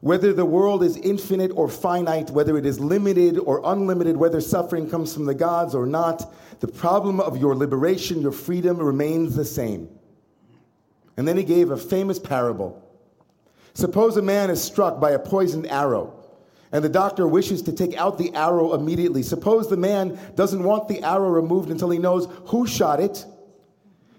whether 0.00 0.32
the 0.32 0.46
world 0.46 0.82
is 0.82 0.96
infinite 0.96 1.50
or 1.54 1.68
finite, 1.68 2.30
whether 2.30 2.56
it 2.56 2.64
is 2.64 2.80
limited 2.80 3.38
or 3.38 3.60
unlimited, 3.64 4.16
whether 4.16 4.40
suffering 4.40 4.88
comes 4.88 5.12
from 5.12 5.26
the 5.26 5.34
gods 5.34 5.74
or 5.74 5.84
not, 5.84 6.32
the 6.60 6.68
problem 6.68 7.20
of 7.20 7.36
your 7.36 7.54
liberation, 7.54 8.22
your 8.22 8.32
freedom 8.32 8.78
remains 8.78 9.36
the 9.36 9.44
same. 9.44 9.90
And 11.18 11.28
then 11.28 11.36
he 11.36 11.44
gave 11.44 11.70
a 11.70 11.76
famous 11.76 12.18
parable. 12.18 12.82
Suppose 13.74 14.16
a 14.16 14.22
man 14.22 14.48
is 14.48 14.62
struck 14.62 15.00
by 15.00 15.10
a 15.10 15.18
poisoned 15.18 15.66
arrow, 15.66 16.19
and 16.72 16.84
the 16.84 16.88
doctor 16.88 17.26
wishes 17.26 17.62
to 17.62 17.72
take 17.72 17.96
out 17.96 18.16
the 18.16 18.32
arrow 18.34 18.74
immediately. 18.74 19.22
Suppose 19.22 19.68
the 19.68 19.76
man 19.76 20.18
doesn't 20.36 20.62
want 20.62 20.88
the 20.88 21.02
arrow 21.02 21.30
removed 21.30 21.70
until 21.70 21.90
he 21.90 21.98
knows 21.98 22.28
who 22.46 22.66
shot 22.66 23.00
it, 23.00 23.24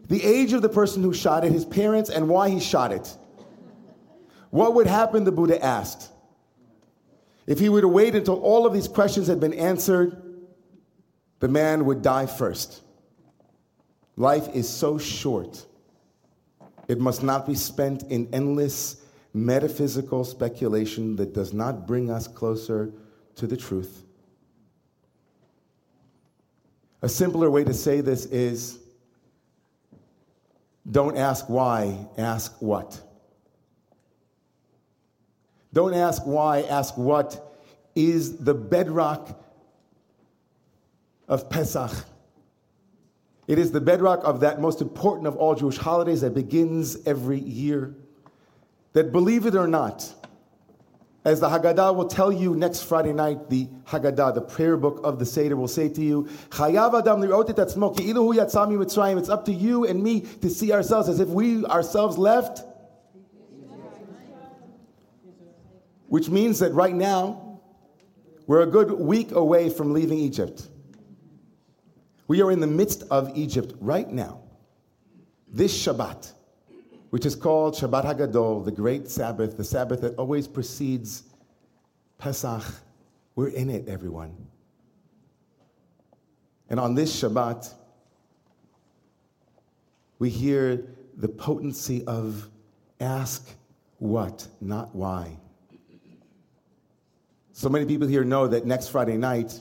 the 0.10 0.24
age 0.24 0.52
of 0.52 0.62
the 0.62 0.70
person 0.70 1.02
who 1.02 1.14
shot 1.14 1.46
it, 1.46 1.52
his 1.52 1.64
parents, 1.64 2.10
and 2.10 2.28
why 2.28 2.50
he 2.50 2.60
shot 2.60 2.92
it. 2.92 3.16
What 4.50 4.76
would 4.76 4.88
happen, 4.88 5.24
the 5.24 5.32
Buddha 5.32 5.64
asked, 5.64 6.10
if 7.48 7.60
he 7.60 7.70
were 7.70 7.82
to 7.82 7.88
wait 7.88 8.16
until 8.16 8.40
all 8.42 8.66
of 8.66 8.74
these 8.74 8.88
questions 8.88 9.28
had 9.28 9.40
been 9.40 9.54
answered? 9.54 10.22
The 11.40 11.48
man 11.48 11.86
would 11.86 12.02
die 12.02 12.26
first. 12.26 12.82
Life 14.18 14.50
is 14.54 14.68
so 14.70 14.98
short, 14.98 15.66
it 16.90 17.00
must 17.00 17.24
not 17.24 17.48
be 17.48 17.56
spent 17.56 18.04
in 18.12 18.28
endless 18.34 19.01
metaphysical 19.34 20.24
speculation 20.24 21.16
that 21.16 21.34
does 21.34 21.54
not 21.54 21.88
bring 21.88 22.12
us 22.12 22.28
closer 22.28 22.92
to 23.36 23.48
the 23.48 23.58
truth. 23.58 24.04
A 27.02 27.10
simpler 27.10 27.50
way 27.50 27.64
to 27.64 27.74
say 27.74 28.02
this 28.02 28.26
is 28.26 28.80
don't 30.90 31.18
ask 31.18 31.48
why, 31.48 32.08
ask 32.18 32.62
what. 32.62 33.00
Don't 35.74 35.94
ask 35.94 36.26
why, 36.26 36.64
ask 36.64 36.98
what 36.98 37.56
is 37.96 38.38
the 38.38 38.54
bedrock 38.54 39.42
of 41.28 41.50
Pesach. 41.50 41.92
It 43.48 43.58
is 43.58 43.72
the 43.72 43.82
bedrock 43.82 44.22
of 44.24 44.42
that 44.42 44.60
most 44.60 44.82
important 44.82 45.28
of 45.28 45.36
all 45.36 45.56
Jewish 45.56 45.78
holidays 45.78 46.22
that 46.22 46.34
begins 46.34 46.98
every 47.06 47.40
year. 47.40 47.96
That 48.94 49.12
believe 49.12 49.46
it 49.46 49.56
or 49.56 49.68
not, 49.68 50.14
as 51.24 51.40
the 51.40 51.50
Haggadah 51.50 51.96
will 51.96 52.08
tell 52.08 52.32
you 52.32 52.56
next 52.56 52.84
Friday 52.84 53.14
night, 53.14 53.50
the 53.50 53.68
Haggadah, 53.86 54.34
the 54.36 54.42
prayer 54.42 54.76
book 54.76 55.00
of 55.04 55.20
the 55.20 55.26
Seder, 55.26 55.56
will 55.56 55.68
say 55.68 55.88
to 55.90 56.02
you, 56.02 56.28
It's 56.52 56.60
up 59.30 59.46
to 59.46 59.54
you 59.54 59.86
and 59.86 60.04
me 60.04 60.22
to 60.22 60.50
see 60.50 60.74
ourselves 60.74 61.10
as 61.10 61.20
if 61.20 61.28
we 61.30 61.66
ourselves 61.66 62.18
left 62.18 62.64
which 66.12 66.30
means 66.30 66.60
that 66.60 66.74
right 66.74 66.94
now, 66.94 67.62
we're 68.46 68.64
a 68.64 68.68
good 68.68 68.92
week 68.92 69.32
away 69.32 69.70
from 69.70 69.94
leaving 69.94 70.18
Egypt. 70.18 70.68
We 72.28 72.42
are 72.42 72.52
in 72.52 72.60
the 72.60 72.68
midst 72.68 73.04
of 73.10 73.32
Egypt 73.38 73.76
right 73.80 74.10
now. 74.12 74.42
This 75.48 75.74
Shabbat, 75.74 76.34
which 77.12 77.26
is 77.26 77.36
called 77.36 77.76
Shabbat 77.76 78.06
Hagadol, 78.06 78.64
the 78.64 78.72
great 78.72 79.10
Sabbath, 79.10 79.58
the 79.58 79.64
Sabbath 79.66 80.02
that 80.02 80.16
always 80.16 80.48
precedes 80.48 81.24
Pesach, 82.18 82.64
we're 83.36 83.50
in 83.50 83.70
it, 83.70 83.88
everyone. 83.88 84.36
And 86.70 86.80
on 86.80 86.96
this 86.96 87.22
Shabbat, 87.22 87.74
we 90.20 90.30
hear 90.30 90.86
the 91.18 91.28
potency 91.28 92.06
of 92.06 92.50
ask 93.02 93.56
what, 93.98 94.48
not 94.62 94.96
why. 94.96 95.38
So 97.52 97.68
many 97.68 97.86
people 97.86 98.08
here 98.08 98.24
know 98.24 98.48
that 98.48 98.66
next 98.66 98.88
Friday 98.88 99.18
night, 99.18 99.60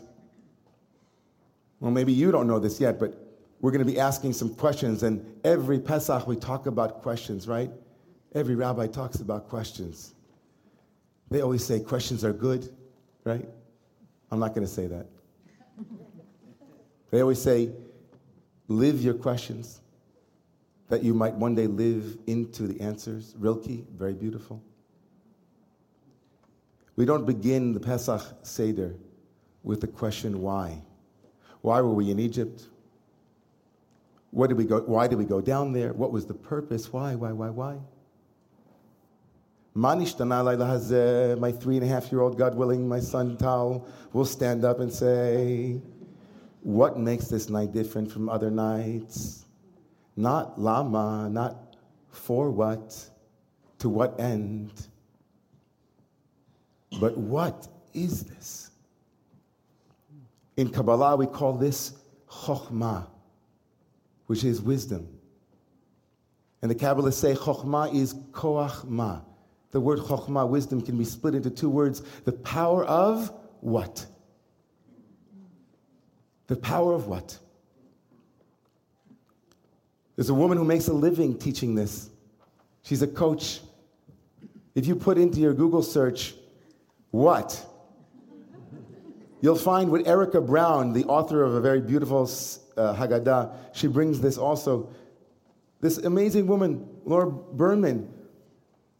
well, 1.80 1.90
maybe 1.90 2.12
you 2.12 2.30
don't 2.30 2.46
know 2.46 2.60
this 2.60 2.80
yet, 2.80 3.00
but 3.00 3.29
we're 3.60 3.70
going 3.70 3.84
to 3.84 3.90
be 3.90 4.00
asking 4.00 4.32
some 4.32 4.54
questions. 4.54 5.02
And 5.02 5.24
every 5.44 5.78
Pesach, 5.78 6.26
we 6.26 6.36
talk 6.36 6.66
about 6.66 7.02
questions, 7.02 7.46
right? 7.46 7.70
Every 8.34 8.54
rabbi 8.54 8.86
talks 8.86 9.16
about 9.20 9.48
questions. 9.48 10.14
They 11.30 11.42
always 11.42 11.64
say 11.64 11.80
questions 11.80 12.24
are 12.24 12.32
good, 12.32 12.74
right? 13.24 13.46
I'm 14.30 14.38
not 14.38 14.54
going 14.54 14.66
to 14.66 14.72
say 14.72 14.86
that. 14.86 15.06
They 17.10 17.20
always 17.20 17.42
say, 17.42 17.70
live 18.68 19.02
your 19.02 19.14
questions, 19.14 19.80
that 20.88 21.02
you 21.02 21.12
might 21.12 21.34
one 21.34 21.54
day 21.54 21.66
live 21.66 22.16
into 22.26 22.66
the 22.66 22.80
answers. 22.80 23.34
Rilke, 23.38 23.84
very 23.96 24.14
beautiful. 24.14 24.62
We 26.96 27.04
don't 27.04 27.26
begin 27.26 27.72
the 27.72 27.80
Pesach 27.80 28.22
Seder 28.42 28.94
with 29.62 29.80
the 29.80 29.86
question 29.86 30.40
why. 30.40 30.82
Why 31.62 31.80
were 31.80 31.92
we 31.92 32.10
in 32.10 32.18
Egypt? 32.18 32.68
What 34.30 34.48
did 34.48 34.58
we 34.58 34.64
go, 34.64 34.80
why 34.80 35.08
did 35.08 35.18
we 35.18 35.24
go 35.24 35.40
down 35.40 35.72
there? 35.72 35.92
What 35.92 36.12
was 36.12 36.26
the 36.26 36.34
purpose? 36.34 36.92
Why, 36.92 37.14
why, 37.14 37.32
why, 37.32 37.50
why? 37.50 37.78
Uh, 39.74 41.36
my 41.38 41.52
three 41.52 41.76
and 41.76 41.84
a 41.84 41.86
half 41.86 42.10
year 42.10 42.20
old, 42.20 42.36
God 42.36 42.54
willing, 42.56 42.88
my 42.88 43.00
son 43.00 43.36
Tal 43.36 43.86
will 44.12 44.24
stand 44.24 44.64
up 44.64 44.80
and 44.80 44.92
say, 44.92 45.80
What 46.62 46.98
makes 46.98 47.28
this 47.28 47.48
night 47.48 47.72
different 47.72 48.10
from 48.10 48.28
other 48.28 48.50
nights? 48.50 49.46
Not 50.16 50.60
lama, 50.60 51.28
not 51.30 51.76
for 52.10 52.50
what, 52.50 53.08
to 53.78 53.88
what 53.88 54.18
end. 54.20 54.88
But 57.00 57.16
what 57.16 57.68
is 57.94 58.24
this? 58.24 58.70
In 60.56 60.68
Kabbalah, 60.68 61.16
we 61.16 61.26
call 61.26 61.52
this 61.54 61.92
chokhmah, 62.28 63.06
which 64.30 64.44
is 64.44 64.62
wisdom. 64.62 65.08
And 66.62 66.70
the 66.70 66.74
Kabbalists 66.76 67.14
say 67.14 67.34
chokhmah 67.34 67.92
is 67.92 68.14
koach 68.30 69.24
The 69.72 69.80
word 69.80 69.98
chokhmah, 69.98 70.48
wisdom, 70.48 70.80
can 70.82 70.96
be 70.96 71.02
split 71.02 71.34
into 71.34 71.50
two 71.50 71.68
words 71.68 72.02
the 72.26 72.30
power 72.30 72.84
of 72.84 73.32
what? 73.58 74.06
The 76.46 76.54
power 76.54 76.92
of 76.92 77.08
what? 77.08 77.36
There's 80.14 80.30
a 80.30 80.34
woman 80.34 80.58
who 80.58 80.64
makes 80.64 80.86
a 80.86 80.92
living 80.92 81.36
teaching 81.36 81.74
this. 81.74 82.08
She's 82.82 83.02
a 83.02 83.08
coach. 83.08 83.62
If 84.76 84.86
you 84.86 84.94
put 84.94 85.18
into 85.18 85.40
your 85.40 85.54
Google 85.54 85.82
search, 85.82 86.34
what? 87.10 87.66
You'll 89.40 89.56
find 89.56 89.90
with 89.90 90.06
Erica 90.06 90.40
Brown, 90.40 90.92
the 90.92 91.04
author 91.06 91.42
of 91.42 91.54
a 91.54 91.60
very 91.60 91.80
beautiful 91.80 92.28
uh, 92.80 92.96
Haggadah, 92.96 93.42
she 93.72 93.86
brings 93.86 94.20
this 94.20 94.38
also. 94.38 94.72
This 95.80 95.98
amazing 95.98 96.46
woman, 96.46 96.70
Laura 97.04 97.30
Berman, 97.30 98.08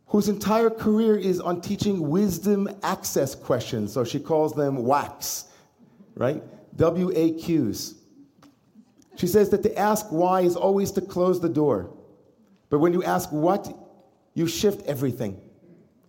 whose 0.07 0.29
entire 0.29 0.71
career 0.71 1.17
is 1.17 1.41
on 1.41 1.61
teaching 1.61 2.09
wisdom 2.09 2.69
access 2.83 3.35
questions. 3.35 3.93
So 3.93 4.05
she 4.05 4.19
calls 4.19 4.55
them 4.55 4.79
WAQs, 4.79 5.45
right? 6.17 6.43
W 6.77 7.11
A 7.15 7.33
Qs. 7.43 7.95
She 9.17 9.27
says 9.27 9.51
that 9.51 9.63
to 9.63 9.73
ask 9.79 10.07
why 10.11 10.41
is 10.41 10.57
always 10.57 10.91
to 10.93 11.01
close 11.01 11.41
the 11.41 11.49
door. 11.49 11.79
But 12.71 12.79
when 12.79 12.93
you 12.93 13.03
ask 13.05 13.31
what, 13.31 13.63
you 14.35 14.47
shift 14.47 14.87
everything. 14.87 15.41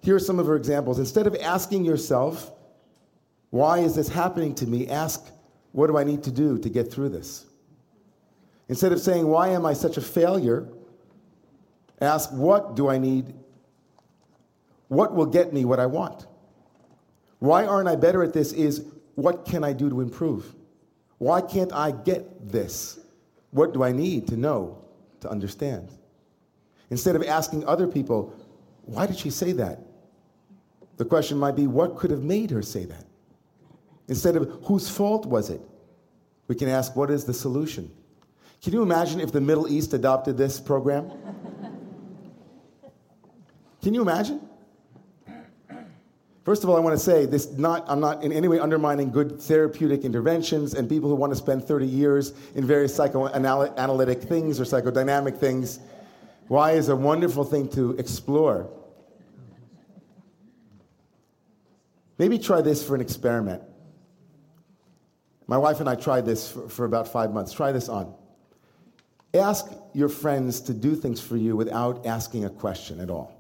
Here 0.02 0.16
are 0.16 0.26
some 0.30 0.40
of 0.40 0.48
her 0.48 0.56
examples. 0.56 0.98
Instead 0.98 1.28
of 1.28 1.36
asking 1.36 1.86
yourself, 1.86 2.52
why 3.50 3.80
is 3.80 3.94
this 3.96 4.08
happening 4.08 4.56
to 4.56 4.66
me? 4.66 4.88
Ask, 4.88 5.20
what 5.74 5.88
do 5.88 5.98
I 5.98 6.06
need 6.06 6.24
to 6.24 6.32
do 6.32 6.58
to 6.58 6.70
get 6.70 6.92
through 6.94 7.10
this? 7.10 7.46
Instead 8.72 8.94
of 8.94 9.02
saying, 9.02 9.28
why 9.28 9.50
am 9.50 9.66
I 9.66 9.74
such 9.74 9.98
a 9.98 10.02
failure? 10.02 10.66
Ask, 12.00 12.32
what 12.32 12.74
do 12.74 12.88
I 12.88 12.98
need? 12.98 13.34
What 14.88 15.14
will 15.14 15.26
get 15.26 15.52
me 15.52 15.66
what 15.66 15.78
I 15.78 15.88
want? 15.88 16.26
Why 17.40 17.66
aren't 17.66 17.90
I 17.90 17.98
better 17.98 18.24
at 18.24 18.32
this? 18.32 18.54
Is 18.54 18.86
what 19.16 19.44
can 19.44 19.66
I 19.66 19.74
do 19.74 19.90
to 19.90 20.00
improve? 20.00 20.56
Why 21.18 21.42
can't 21.42 21.74
I 21.74 21.92
get 21.92 22.50
this? 22.50 23.02
What 23.50 23.74
do 23.74 23.84
I 23.84 23.92
need 23.92 24.30
to 24.30 24.38
know, 24.38 24.82
to 25.20 25.30
understand? 25.30 25.90
Instead 26.92 27.18
of 27.18 27.24
asking 27.26 27.68
other 27.68 27.88
people, 27.88 28.34
why 28.84 29.06
did 29.06 29.18
she 29.18 29.32
say 29.32 29.52
that? 29.52 29.80
The 30.96 31.04
question 31.04 31.38
might 31.38 31.58
be, 31.58 31.68
what 31.68 31.98
could 31.98 32.10
have 32.10 32.24
made 32.24 32.50
her 32.52 32.62
say 32.62 32.86
that? 32.86 33.04
Instead 34.08 34.38
of, 34.38 34.50
whose 34.64 34.88
fault 34.90 35.26
was 35.26 35.50
it? 35.50 35.60
We 36.48 36.56
can 36.56 36.70
ask, 36.70 36.96
what 36.96 37.12
is 37.12 37.26
the 37.26 37.34
solution? 37.34 37.92
Can 38.62 38.74
you 38.74 38.84
imagine 38.84 39.20
if 39.20 39.32
the 39.32 39.42
Middle 39.42 39.68
East 39.68 39.94
adopted 39.94 40.38
this 40.38 40.60
program? 40.60 41.12
Can 43.82 43.96
you 43.96 44.04
imagine? 44.04 44.40
First 46.44 46.64
of 46.64 46.70
all, 46.70 46.78
I 46.78 46.80
want 46.80 46.96
to 46.96 47.04
say 47.04 47.26
this 47.26 47.52
not, 47.54 47.86
I'm 47.88 48.00
not 48.00 48.24
in 48.24 48.32
any 48.32 48.48
way 48.48 48.60
undermining 48.60 49.12
good 49.12 49.40
therapeutic 49.40 50.04
interventions 50.04 50.76
and 50.76 50.88
people 50.88 51.10
who 51.10 51.16
want 51.16 51.32
to 51.32 51.36
spend 51.36 51.64
30 51.64 51.88
years 51.88 52.34
in 52.56 52.66
various 52.66 52.94
psychoanalytic 52.96 54.22
things 54.22 54.60
or 54.60 54.64
psychodynamic 54.64 55.38
things. 55.38 55.80
Why 56.48 56.72
is 56.72 56.90
a 56.90 56.96
wonderful 56.96 57.44
thing 57.44 57.70
to 57.70 57.92
explore. 57.94 58.70
Maybe 62.18 62.38
try 62.38 62.62
this 62.62 62.86
for 62.86 62.94
an 62.94 63.02
experiment. 63.02 63.64
My 65.48 65.58
wife 65.58 65.80
and 65.80 65.90
I 65.90 65.96
tried 65.96 66.26
this 66.26 66.52
for, 66.52 66.70
for 66.70 66.86
about 66.86 67.08
five 67.08 67.34
months. 67.34 67.54
Try 67.54 67.72
this 67.72 67.90
on. 67.90 68.14
Ask 69.34 69.72
your 69.94 70.10
friends 70.10 70.60
to 70.62 70.74
do 70.74 70.96
things 70.96 71.22
for 71.22 71.38
you 71.38 71.56
without 71.56 72.06
asking 72.06 72.46
a 72.46 72.50
question 72.50 73.00
at 73.00 73.10
all. 73.10 73.38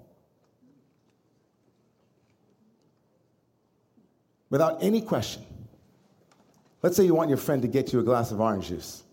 Without 4.49 4.81
any 4.81 5.01
question. 5.01 5.43
Let's 6.81 6.95
say 6.95 7.03
you 7.05 7.13
want 7.13 7.29
your 7.29 7.37
friend 7.37 7.61
to 7.61 7.67
get 7.67 7.93
you 7.93 7.99
a 7.99 8.03
glass 8.03 8.31
of 8.31 8.39
orange 8.39 8.69
juice. 8.69 9.03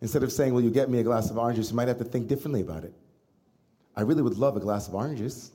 Instead 0.00 0.22
of 0.22 0.30
saying, 0.32 0.52
Will 0.54 0.62
you 0.62 0.70
get 0.70 0.90
me 0.90 0.98
a 0.98 1.02
glass 1.02 1.30
of 1.30 1.38
orange 1.38 1.56
juice? 1.56 1.70
you 1.70 1.76
might 1.76 1.88
have 1.88 1.98
to 1.98 2.04
think 2.04 2.28
differently 2.28 2.60
about 2.60 2.84
it. 2.84 2.92
I 3.96 4.02
really 4.02 4.22
would 4.22 4.36
love 4.36 4.56
a 4.56 4.60
glass 4.60 4.88
of 4.88 4.94
orange 4.94 5.18
juice. 5.18 5.50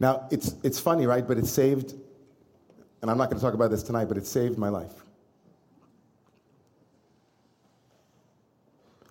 now, 0.00 0.26
it's, 0.30 0.54
it's 0.62 0.80
funny, 0.80 1.06
right? 1.06 1.26
But 1.26 1.38
it 1.38 1.46
saved, 1.46 1.94
and 3.02 3.10
I'm 3.10 3.18
not 3.18 3.28
going 3.28 3.38
to 3.38 3.44
talk 3.44 3.54
about 3.54 3.70
this 3.70 3.82
tonight, 3.82 4.06
but 4.06 4.16
it 4.16 4.26
saved 4.26 4.56
my 4.56 4.68
life. 4.68 5.05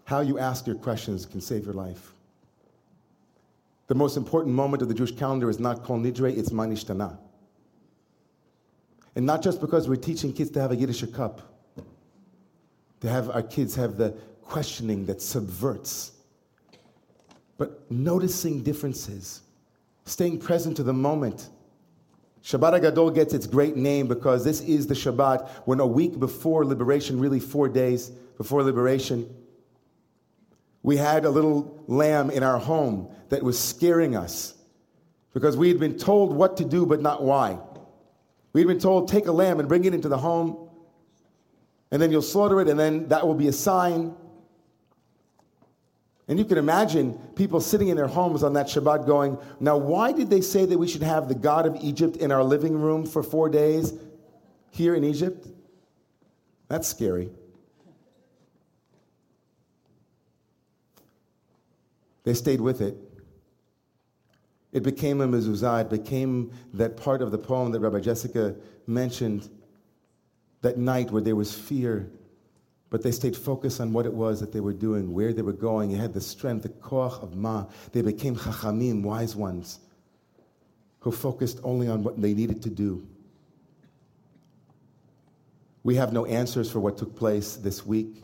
How 0.06 0.22
you 0.22 0.40
ask 0.40 0.66
your 0.66 0.76
questions 0.76 1.26
can 1.26 1.42
save 1.42 1.66
your 1.66 1.74
life. 1.74 2.14
The 3.88 3.96
most 3.96 4.18
important 4.18 4.56
moment 4.56 4.82
of 4.82 4.88
the 4.88 4.94
Jewish 4.94 5.16
calendar 5.16 5.50
is 5.50 5.60
not 5.60 5.84
Kol 5.84 6.00
Nidre, 6.00 6.36
it's 6.36 6.50
Manishtana. 6.52 7.18
And 9.16 9.26
not 9.26 9.42
just 9.42 9.62
because 9.62 9.88
we're 9.88 9.96
teaching 9.96 10.32
kids 10.32 10.52
to 10.52 10.62
have 10.62 10.72
a 10.72 10.76
Yiddish 10.76 11.04
kop, 11.04 11.40
to 13.02 13.10
have 13.10 13.30
our 13.30 13.42
kids 13.42 13.76
have 13.76 13.98
the 13.98 14.12
questioning 14.44 15.06
that 15.06 15.22
subverts, 15.22 16.12
but 17.58 17.90
noticing 17.90 18.62
differences, 18.62 19.42
staying 20.06 20.40
present 20.40 20.76
to 20.78 20.84
the 20.84 20.94
moment. 20.94 21.50
Shabbat 22.44 22.82
Gadol 22.82 23.10
gets 23.12 23.34
its 23.34 23.48
great 23.48 23.76
name 23.76 24.08
because 24.08 24.44
this 24.44 24.62
is 24.62 24.86
the 24.86 24.94
Shabbat 24.94 25.50
when 25.66 25.80
a 25.80 25.88
week 25.88 26.20
before 26.20 26.64
liberation, 26.64 27.20
really 27.20 27.40
four 27.40 27.70
days 27.70 28.10
before 28.38 28.62
liberation, 28.62 29.34
we 30.86 30.98
had 30.98 31.26
a 31.26 31.30
little 31.32 31.84
lamb 31.88 32.30
in 32.30 32.44
our 32.44 32.60
home 32.60 33.12
that 33.30 33.42
was 33.42 33.58
scaring 33.58 34.16
us 34.16 34.54
because 35.34 35.58
we 35.58 35.68
had 35.68 35.80
been 35.80 35.98
told 35.98 36.32
what 36.32 36.58
to 36.58 36.64
do 36.64 36.86
but 36.86 37.02
not 37.02 37.24
why. 37.24 37.58
We'd 38.54 38.68
been 38.68 38.80
told, 38.80 39.08
take 39.08 39.26
a 39.26 39.32
lamb 39.32 39.60
and 39.60 39.68
bring 39.68 39.86
it 39.86 39.96
into 39.96 40.10
the 40.10 40.18
home, 40.20 40.70
and 41.90 42.00
then 42.00 42.12
you'll 42.12 42.22
slaughter 42.22 42.62
it, 42.62 42.68
and 42.68 42.80
then 42.80 43.08
that 43.08 43.26
will 43.26 43.34
be 43.34 43.48
a 43.48 43.52
sign. 43.52 44.14
And 46.28 46.38
you 46.38 46.46
can 46.46 46.60
imagine 46.60 47.18
people 47.36 47.62
sitting 47.62 47.88
in 47.88 47.98
their 47.98 48.06
homes 48.06 48.44
on 48.44 48.54
that 48.54 48.68
Shabbat 48.68 49.08
going, 49.08 49.40
Now, 49.60 49.78
why 49.78 50.12
did 50.12 50.30
they 50.30 50.42
say 50.42 50.68
that 50.68 50.78
we 50.78 50.88
should 50.88 51.02
have 51.02 51.28
the 51.28 51.36
God 51.36 51.66
of 51.66 51.76
Egypt 51.82 52.18
in 52.18 52.32
our 52.32 52.44
living 52.44 52.80
room 52.80 53.08
for 53.08 53.24
four 53.24 53.50
days 53.50 53.92
here 54.70 54.94
in 54.94 55.04
Egypt? 55.04 55.48
That's 56.68 56.88
scary. 56.88 57.32
They 62.26 62.34
stayed 62.34 62.60
with 62.60 62.82
it. 62.82 62.98
It 64.74 64.84
became 64.84 65.22
a 65.22 65.28
mezuzah. 65.28 65.82
It 65.82 65.90
became 65.90 66.52
that 66.74 66.98
part 66.98 67.22
of 67.22 67.32
the 67.32 67.38
poem 67.38 67.72
that 67.72 67.80
Rabbi 67.80 68.02
Jessica 68.02 68.56
mentioned 68.88 69.50
that 70.62 70.78
night 70.78 71.12
where 71.12 71.22
there 71.22 71.36
was 71.36 71.54
fear, 71.54 72.12
but 72.90 73.04
they 73.04 73.12
stayed 73.12 73.38
focused 73.38 73.80
on 73.80 73.94
what 73.94 74.06
it 74.06 74.14
was 74.14 74.40
that 74.42 74.52
they 74.52 74.60
were 74.60 74.74
doing, 74.74 75.14
where 75.14 75.32
they 75.32 75.44
were 75.44 75.54
going. 75.54 75.92
They 75.92 75.98
had 75.98 76.14
the 76.14 76.20
strength, 76.20 76.64
the 76.64 76.70
koach 76.70 77.22
of 77.24 77.36
ma. 77.36 77.68
They 77.94 78.02
became 78.02 78.36
chachamim, 78.36 79.04
wise 79.04 79.36
ones, 79.36 79.80
who 81.00 81.12
focused 81.12 81.60
only 81.64 81.88
on 81.88 82.04
what 82.04 82.20
they 82.20 82.34
needed 82.34 82.64
to 82.64 82.70
do. 82.70 83.08
We 85.84 85.96
have 85.96 86.12
no 86.12 86.26
answers 86.26 86.72
for 86.72 86.80
what 86.80 86.98
took 86.98 87.16
place 87.16 87.56
this 87.56 87.86
week. 87.86 88.24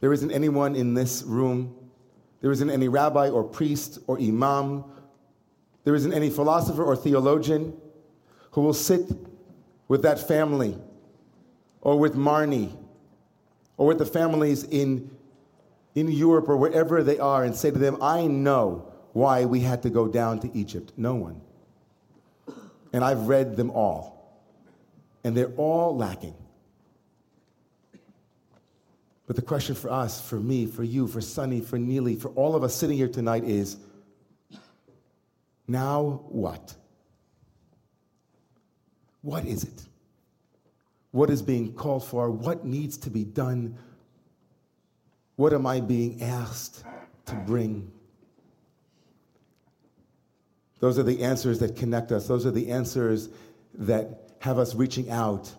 There 0.00 0.12
isn't 0.12 0.30
anyone 0.30 0.76
in 0.76 0.92
this 0.92 1.22
room 1.22 1.74
there 2.42 2.50
isn't 2.50 2.70
any 2.70 2.88
rabbi 2.88 3.30
or 3.30 3.44
priest 3.44 4.00
or 4.08 4.18
imam. 4.18 4.84
There 5.84 5.94
isn't 5.94 6.12
any 6.12 6.28
philosopher 6.28 6.84
or 6.84 6.96
theologian 6.96 7.72
who 8.50 8.60
will 8.60 8.74
sit 8.74 9.10
with 9.88 10.02
that 10.02 10.26
family 10.26 10.76
or 11.80 11.98
with 11.98 12.14
Marnie 12.14 12.76
or 13.76 13.86
with 13.86 13.98
the 13.98 14.06
families 14.06 14.64
in, 14.64 15.10
in 15.94 16.08
Europe 16.08 16.48
or 16.48 16.56
wherever 16.56 17.02
they 17.04 17.18
are 17.18 17.44
and 17.44 17.54
say 17.54 17.70
to 17.70 17.78
them, 17.78 17.96
I 18.02 18.26
know 18.26 18.92
why 19.12 19.44
we 19.44 19.60
had 19.60 19.82
to 19.84 19.90
go 19.90 20.08
down 20.08 20.40
to 20.40 20.50
Egypt. 20.52 20.92
No 20.96 21.14
one. 21.14 21.40
And 22.92 23.04
I've 23.04 23.28
read 23.28 23.56
them 23.56 23.70
all. 23.70 24.42
And 25.22 25.36
they're 25.36 25.54
all 25.56 25.96
lacking. 25.96 26.34
But 29.26 29.36
the 29.36 29.42
question 29.42 29.74
for 29.74 29.90
us, 29.90 30.20
for 30.20 30.40
me, 30.40 30.66
for 30.66 30.82
you, 30.82 31.06
for 31.06 31.20
Sunny, 31.20 31.60
for 31.60 31.78
Neely, 31.78 32.16
for 32.16 32.28
all 32.30 32.56
of 32.56 32.64
us 32.64 32.74
sitting 32.74 32.96
here 32.96 33.08
tonight 33.08 33.44
is 33.44 33.76
now 35.68 36.24
what? 36.28 36.74
What 39.22 39.46
is 39.46 39.64
it? 39.64 39.84
What 41.12 41.30
is 41.30 41.42
being 41.42 41.72
called 41.72 42.04
for? 42.04 42.30
What 42.30 42.64
needs 42.64 42.96
to 42.98 43.10
be 43.10 43.24
done? 43.24 43.78
What 45.36 45.52
am 45.52 45.66
I 45.66 45.80
being 45.80 46.22
asked 46.22 46.84
to 47.26 47.34
bring? 47.34 47.90
Those 50.80 50.98
are 50.98 51.04
the 51.04 51.22
answers 51.22 51.60
that 51.60 51.76
connect 51.76 52.10
us. 52.10 52.26
Those 52.26 52.44
are 52.44 52.50
the 52.50 52.70
answers 52.70 53.28
that 53.74 54.32
have 54.40 54.58
us 54.58 54.74
reaching 54.74 55.10
out 55.10 55.54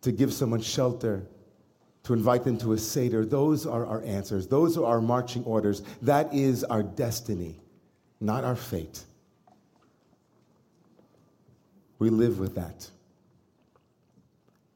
to 0.00 0.10
give 0.10 0.32
someone 0.32 0.62
shelter, 0.62 1.26
to 2.08 2.14
invite 2.14 2.42
them 2.42 2.56
to 2.56 2.72
a 2.72 2.78
Seder. 2.78 3.26
Those 3.26 3.66
are 3.66 3.84
our 3.84 4.02
answers. 4.02 4.46
Those 4.46 4.78
are 4.78 4.86
our 4.86 5.00
marching 5.02 5.44
orders. 5.44 5.82
That 6.00 6.32
is 6.32 6.64
our 6.64 6.82
destiny, 6.82 7.60
not 8.18 8.44
our 8.44 8.56
fate. 8.56 9.04
We 11.98 12.08
live 12.08 12.38
with 12.38 12.54
that. 12.54 12.88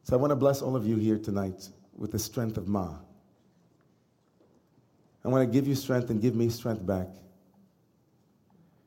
So 0.02 0.14
I 0.14 0.20
want 0.20 0.30
to 0.30 0.36
bless 0.36 0.60
all 0.60 0.76
of 0.76 0.86
you 0.86 0.96
here 0.96 1.16
tonight 1.16 1.70
with 1.96 2.12
the 2.12 2.18
strength 2.18 2.58
of 2.58 2.68
Ma. 2.68 2.96
I 5.24 5.28
want 5.28 5.48
to 5.48 5.50
give 5.50 5.66
you 5.66 5.74
strength 5.74 6.10
and 6.10 6.20
give 6.20 6.34
me 6.34 6.50
strength 6.50 6.84
back. 6.84 7.08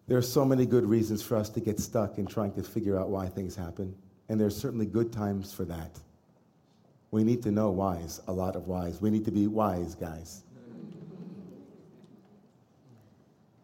There 0.06 0.20
are 0.20 0.22
so 0.22 0.46
many 0.46 0.68
good 0.68 0.86
reasons 0.86 1.24
for 1.24 1.36
us 1.36 1.50
to 1.50 1.60
get 1.60 1.80
stuck 1.80 2.20
in 2.20 2.28
trying 2.28 2.54
to 2.54 2.62
figure 2.62 3.00
out 3.00 3.10
why 3.10 3.26
things 3.26 3.56
happen, 3.56 3.96
and 4.30 4.40
there 4.40 4.46
are 4.46 4.52
certainly 4.52 4.86
good 4.86 5.12
times 5.12 5.52
for 5.52 5.66
that. 5.66 6.00
We 7.16 7.24
need 7.24 7.44
to 7.44 7.52
know 7.52 7.72
whys, 7.72 8.20
a 8.28 8.34
lot 8.34 8.58
of 8.58 8.68
whys. 8.68 9.00
We 9.00 9.10
need 9.10 9.24
to 9.24 9.32
be 9.32 9.48
wise, 9.48 9.96
guys. 9.96 10.44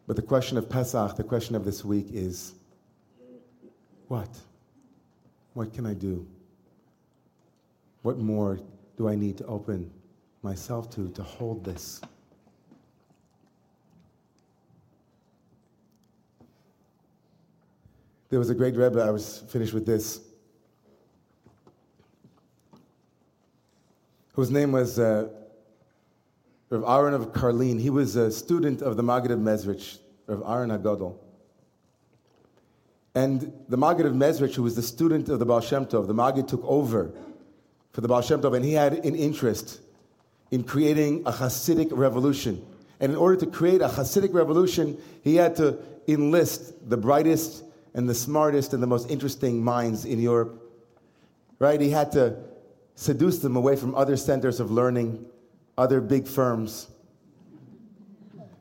But 0.07 0.15
the 0.15 0.21
question 0.21 0.57
of 0.57 0.69
Pesach, 0.69 1.17
the 1.17 1.25
question 1.25 1.57
of 1.57 1.65
this 1.65 1.83
week 1.83 2.07
is 2.13 2.53
what? 4.07 4.29
What 5.53 5.73
can 5.73 5.85
I 5.85 5.93
do? 5.93 6.25
What 8.03 8.17
more 8.17 8.57
do 8.95 9.09
I 9.09 9.15
need 9.15 9.37
to 9.39 9.45
open 9.47 9.91
myself 10.43 10.89
to 10.91 11.09
to 11.09 11.21
hold 11.21 11.65
this? 11.65 11.99
There 18.29 18.39
was 18.39 18.49
a 18.49 18.55
great 18.55 18.77
Rebbe, 18.77 19.01
I 19.01 19.09
was 19.09 19.39
finished 19.49 19.73
with 19.73 19.85
this, 19.85 20.21
whose 24.41 24.49
name 24.49 24.71
was 24.71 24.97
uh, 24.97 25.27
Rav 26.71 26.83
Aaron 26.87 27.13
of 27.13 27.31
Karlin. 27.31 27.79
He 27.79 27.91
was 27.91 28.15
a 28.15 28.31
student 28.31 28.81
of 28.81 28.97
the 28.97 29.03
Maggid 29.03 29.29
of 29.29 29.37
Mezrich, 29.37 29.99
Rav 30.25 30.41
Aaron 30.47 30.71
HaGadol. 30.71 31.15
And 33.13 33.53
the 33.69 33.77
Maggid 33.77 34.07
of 34.07 34.13
Mezrich, 34.13 34.55
who 34.55 34.63
was 34.63 34.75
the 34.75 34.81
student 34.81 35.29
of 35.29 35.37
the 35.37 35.45
Baal 35.45 35.61
Shem 35.61 35.85
Tov, 35.85 36.07
the 36.07 36.15
Maggid 36.15 36.47
took 36.47 36.63
over 36.65 37.11
for 37.91 38.01
the 38.01 38.07
Baal 38.07 38.23
Shem 38.23 38.41
Tov, 38.41 38.55
and 38.55 38.65
he 38.65 38.73
had 38.73 39.05
an 39.05 39.15
interest 39.15 39.79
in 40.49 40.63
creating 40.63 41.21
a 41.27 41.31
Hasidic 41.31 41.89
revolution. 41.91 42.65
And 42.99 43.11
in 43.11 43.19
order 43.19 43.35
to 43.41 43.45
create 43.45 43.83
a 43.83 43.89
Hasidic 43.89 44.33
revolution, 44.33 44.99
he 45.23 45.35
had 45.35 45.55
to 45.57 45.77
enlist 46.07 46.89
the 46.89 46.97
brightest 46.97 47.63
and 47.93 48.09
the 48.09 48.15
smartest 48.15 48.73
and 48.73 48.81
the 48.81 48.87
most 48.87 49.07
interesting 49.11 49.63
minds 49.63 50.03
in 50.03 50.19
Europe. 50.19 50.59
Right? 51.59 51.79
He 51.79 51.91
had 51.91 52.11
to 52.13 52.49
seduce 53.01 53.39
them 53.39 53.55
away 53.55 53.75
from 53.75 53.95
other 53.95 54.15
centers 54.15 54.59
of 54.59 54.69
learning, 54.69 55.25
other 55.75 55.99
big 55.99 56.27
firms. 56.27 56.87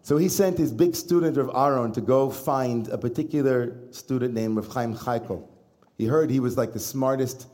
So 0.01 0.17
he 0.17 0.31
sent 0.31 0.57
his 0.57 0.73
big 0.73 0.97
student 0.97 1.37
of 1.37 1.51
Aaron 1.55 1.93
to 1.93 2.01
go 2.01 2.31
find 2.31 2.89
a 2.89 2.97
particular 2.97 3.77
student 3.91 4.33
named 4.33 4.57
Rav 4.57 4.69
Chaim 4.69 4.97
Chaikel. 4.97 5.47
He 5.99 6.07
heard 6.07 6.31
he 6.31 6.41
was 6.41 6.57
like 6.57 6.73
the 6.73 6.79
smartest 6.81 7.49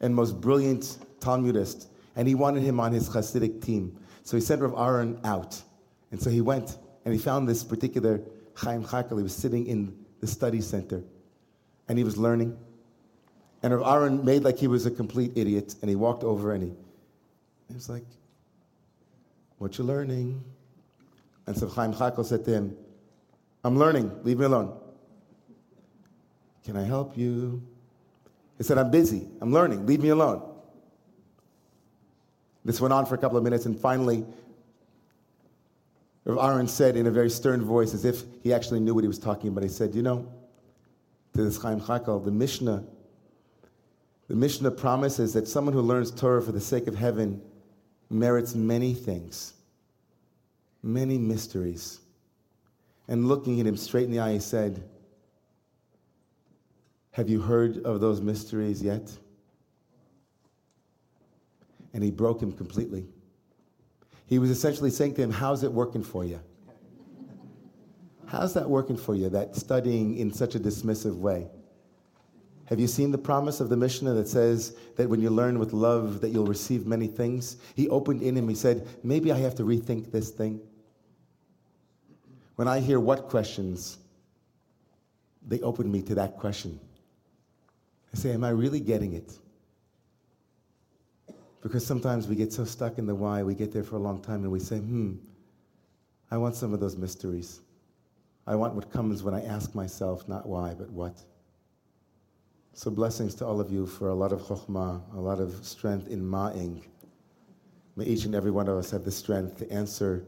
and 0.00 0.12
most 0.16 0.40
brilliant 0.40 0.98
Talmudist, 1.20 1.86
and 2.16 2.26
he 2.26 2.34
wanted 2.34 2.64
him 2.64 2.80
on 2.80 2.92
his 2.92 3.08
Hasidic 3.08 3.62
team. 3.62 3.96
So 4.24 4.36
he 4.36 4.40
sent 4.40 4.62
Rav 4.62 4.74
Aaron 4.76 5.20
out. 5.22 5.62
And 6.10 6.20
so 6.20 6.28
he 6.28 6.40
went 6.40 6.76
and 7.04 7.14
he 7.14 7.20
found 7.20 7.48
this 7.48 7.62
particular 7.62 8.20
Chaim 8.56 8.82
Chaikel. 8.82 9.16
He 9.16 9.22
was 9.22 9.34
sitting 9.34 9.68
in 9.68 9.96
the 10.18 10.26
study 10.26 10.60
center 10.60 11.04
and 11.88 11.96
he 11.96 12.02
was 12.02 12.16
learning. 12.16 12.58
And 13.62 13.72
Aaron 13.72 14.24
made 14.24 14.42
like 14.42 14.58
he 14.58 14.66
was 14.66 14.86
a 14.86 14.90
complete 14.90 15.32
idiot, 15.36 15.76
and 15.80 15.88
he 15.88 15.96
walked 15.96 16.24
over 16.24 16.52
and 16.52 16.64
he, 16.64 16.72
he 17.68 17.74
was 17.74 17.88
like, 17.88 18.04
What 19.58 19.78
you 19.78 19.84
learning? 19.84 20.42
And 21.46 21.56
so 21.56 21.68
Chaim 21.68 21.92
Chaikel 21.92 22.24
said 22.24 22.44
to 22.44 22.52
him, 22.52 22.76
I'm 23.64 23.78
learning, 23.78 24.10
leave 24.24 24.38
me 24.38 24.44
alone. 24.44 24.76
Can 26.64 26.76
I 26.76 26.84
help 26.84 27.16
you? 27.16 27.62
He 28.58 28.64
said, 28.64 28.78
I'm 28.78 28.90
busy, 28.90 29.28
I'm 29.40 29.52
learning, 29.52 29.86
leave 29.86 30.00
me 30.00 30.10
alone. 30.10 30.42
This 32.64 32.80
went 32.80 32.92
on 32.92 33.06
for 33.06 33.14
a 33.14 33.18
couple 33.18 33.36
of 33.36 33.44
minutes, 33.44 33.66
and 33.66 33.78
finally, 33.78 34.24
Rav 36.24 36.38
Aaron 36.38 36.68
said 36.68 36.96
in 36.96 37.06
a 37.06 37.10
very 37.10 37.30
stern 37.30 37.64
voice, 37.64 37.94
as 37.94 38.04
if 38.04 38.22
he 38.42 38.54
actually 38.54 38.78
knew 38.78 38.94
what 38.94 39.02
he 39.02 39.08
was 39.08 39.18
talking 39.18 39.48
about, 39.48 39.64
he 39.64 39.68
said, 39.68 39.94
You 39.94 40.02
know, 40.02 40.26
to 41.34 41.42
this 41.42 41.60
Chaim 41.60 41.80
Chaikel, 41.80 42.24
the 42.24 42.30
Mishnah, 42.30 42.84
the 44.28 44.36
Mishnah 44.36 44.70
promises 44.70 45.32
that 45.34 45.48
someone 45.48 45.74
who 45.74 45.80
learns 45.80 46.10
Torah 46.10 46.42
for 46.42 46.52
the 46.52 46.60
sake 46.60 46.86
of 46.86 46.94
heaven 46.94 47.42
merits 48.08 48.54
many 48.54 48.94
things, 48.94 49.54
many 50.82 51.18
mysteries. 51.18 52.00
And 53.08 53.26
looking 53.26 53.60
at 53.60 53.66
him 53.66 53.76
straight 53.76 54.04
in 54.04 54.10
the 54.10 54.20
eye, 54.20 54.34
he 54.34 54.38
said, 54.38 54.82
Have 57.12 57.28
you 57.28 57.40
heard 57.40 57.84
of 57.84 58.00
those 58.00 58.20
mysteries 58.20 58.82
yet? 58.82 59.10
And 61.92 62.02
he 62.02 62.10
broke 62.10 62.40
him 62.40 62.52
completely. 62.52 63.06
He 64.26 64.38
was 64.38 64.50
essentially 64.50 64.90
saying 64.90 65.14
to 65.14 65.22
him, 65.22 65.30
How's 65.30 65.62
it 65.62 65.72
working 65.72 66.02
for 66.02 66.24
you? 66.24 66.40
How's 68.26 68.54
that 68.54 68.70
working 68.70 68.96
for 68.96 69.14
you, 69.14 69.28
that 69.28 69.56
studying 69.56 70.16
in 70.16 70.32
such 70.32 70.54
a 70.54 70.58
dismissive 70.58 71.16
way? 71.16 71.48
Have 72.72 72.80
you 72.80 72.86
seen 72.86 73.10
the 73.10 73.18
promise 73.18 73.60
of 73.60 73.68
the 73.68 73.76
Mishnah 73.76 74.14
that 74.14 74.26
says 74.26 74.74
that 74.96 75.06
when 75.06 75.20
you 75.20 75.28
learn 75.28 75.58
with 75.58 75.74
love 75.74 76.22
that 76.22 76.30
you'll 76.30 76.46
receive 76.46 76.86
many 76.86 77.06
things? 77.06 77.58
He 77.76 77.86
opened 77.90 78.22
in 78.22 78.34
him, 78.34 78.48
he 78.48 78.54
said, 78.54 78.88
maybe 79.02 79.30
I 79.30 79.36
have 79.40 79.54
to 79.56 79.62
rethink 79.62 80.10
this 80.10 80.30
thing. 80.30 80.58
When 82.56 82.68
I 82.68 82.80
hear 82.80 82.98
what 82.98 83.28
questions, 83.28 83.98
they 85.46 85.60
open 85.60 85.92
me 85.92 86.00
to 86.00 86.14
that 86.14 86.38
question. 86.38 86.80
I 88.14 88.16
say, 88.16 88.32
am 88.32 88.42
I 88.42 88.48
really 88.48 88.80
getting 88.80 89.12
it? 89.12 89.36
Because 91.60 91.84
sometimes 91.84 92.26
we 92.26 92.36
get 92.36 92.54
so 92.54 92.64
stuck 92.64 92.96
in 92.96 93.04
the 93.04 93.14
why, 93.14 93.42
we 93.42 93.54
get 93.54 93.70
there 93.70 93.84
for 93.84 93.96
a 93.96 94.02
long 94.02 94.22
time 94.22 94.44
and 94.44 94.50
we 94.50 94.60
say, 94.60 94.78
hmm, 94.78 95.16
I 96.30 96.38
want 96.38 96.56
some 96.56 96.72
of 96.72 96.80
those 96.80 96.96
mysteries. 96.96 97.60
I 98.46 98.54
want 98.54 98.74
what 98.74 98.90
comes 98.90 99.22
when 99.22 99.34
I 99.34 99.44
ask 99.44 99.74
myself, 99.74 100.26
not 100.26 100.48
why, 100.48 100.72
but 100.72 100.88
what. 100.88 101.22
So 102.74 102.90
blessings 102.90 103.34
to 103.36 103.46
all 103.46 103.60
of 103.60 103.70
you 103.70 103.86
for 103.86 104.08
a 104.08 104.14
lot 104.14 104.32
of 104.32 104.40
chokhmah, 104.40 105.14
a 105.14 105.20
lot 105.20 105.40
of 105.40 105.64
strength 105.64 106.08
in 106.08 106.22
ma'ing. 106.22 106.82
May 107.96 108.06
each 108.06 108.24
and 108.24 108.34
every 108.34 108.50
one 108.50 108.66
of 108.66 108.78
us 108.78 108.90
have 108.92 109.04
the 109.04 109.10
strength 109.10 109.58
to 109.58 109.70
answer 109.70 110.24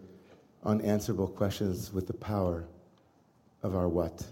unanswerable 0.63 1.29
questions 1.29 1.91
with 1.93 2.07
the 2.07 2.13
power 2.13 2.67
of 3.63 3.75
our 3.75 3.89
what. 3.89 4.27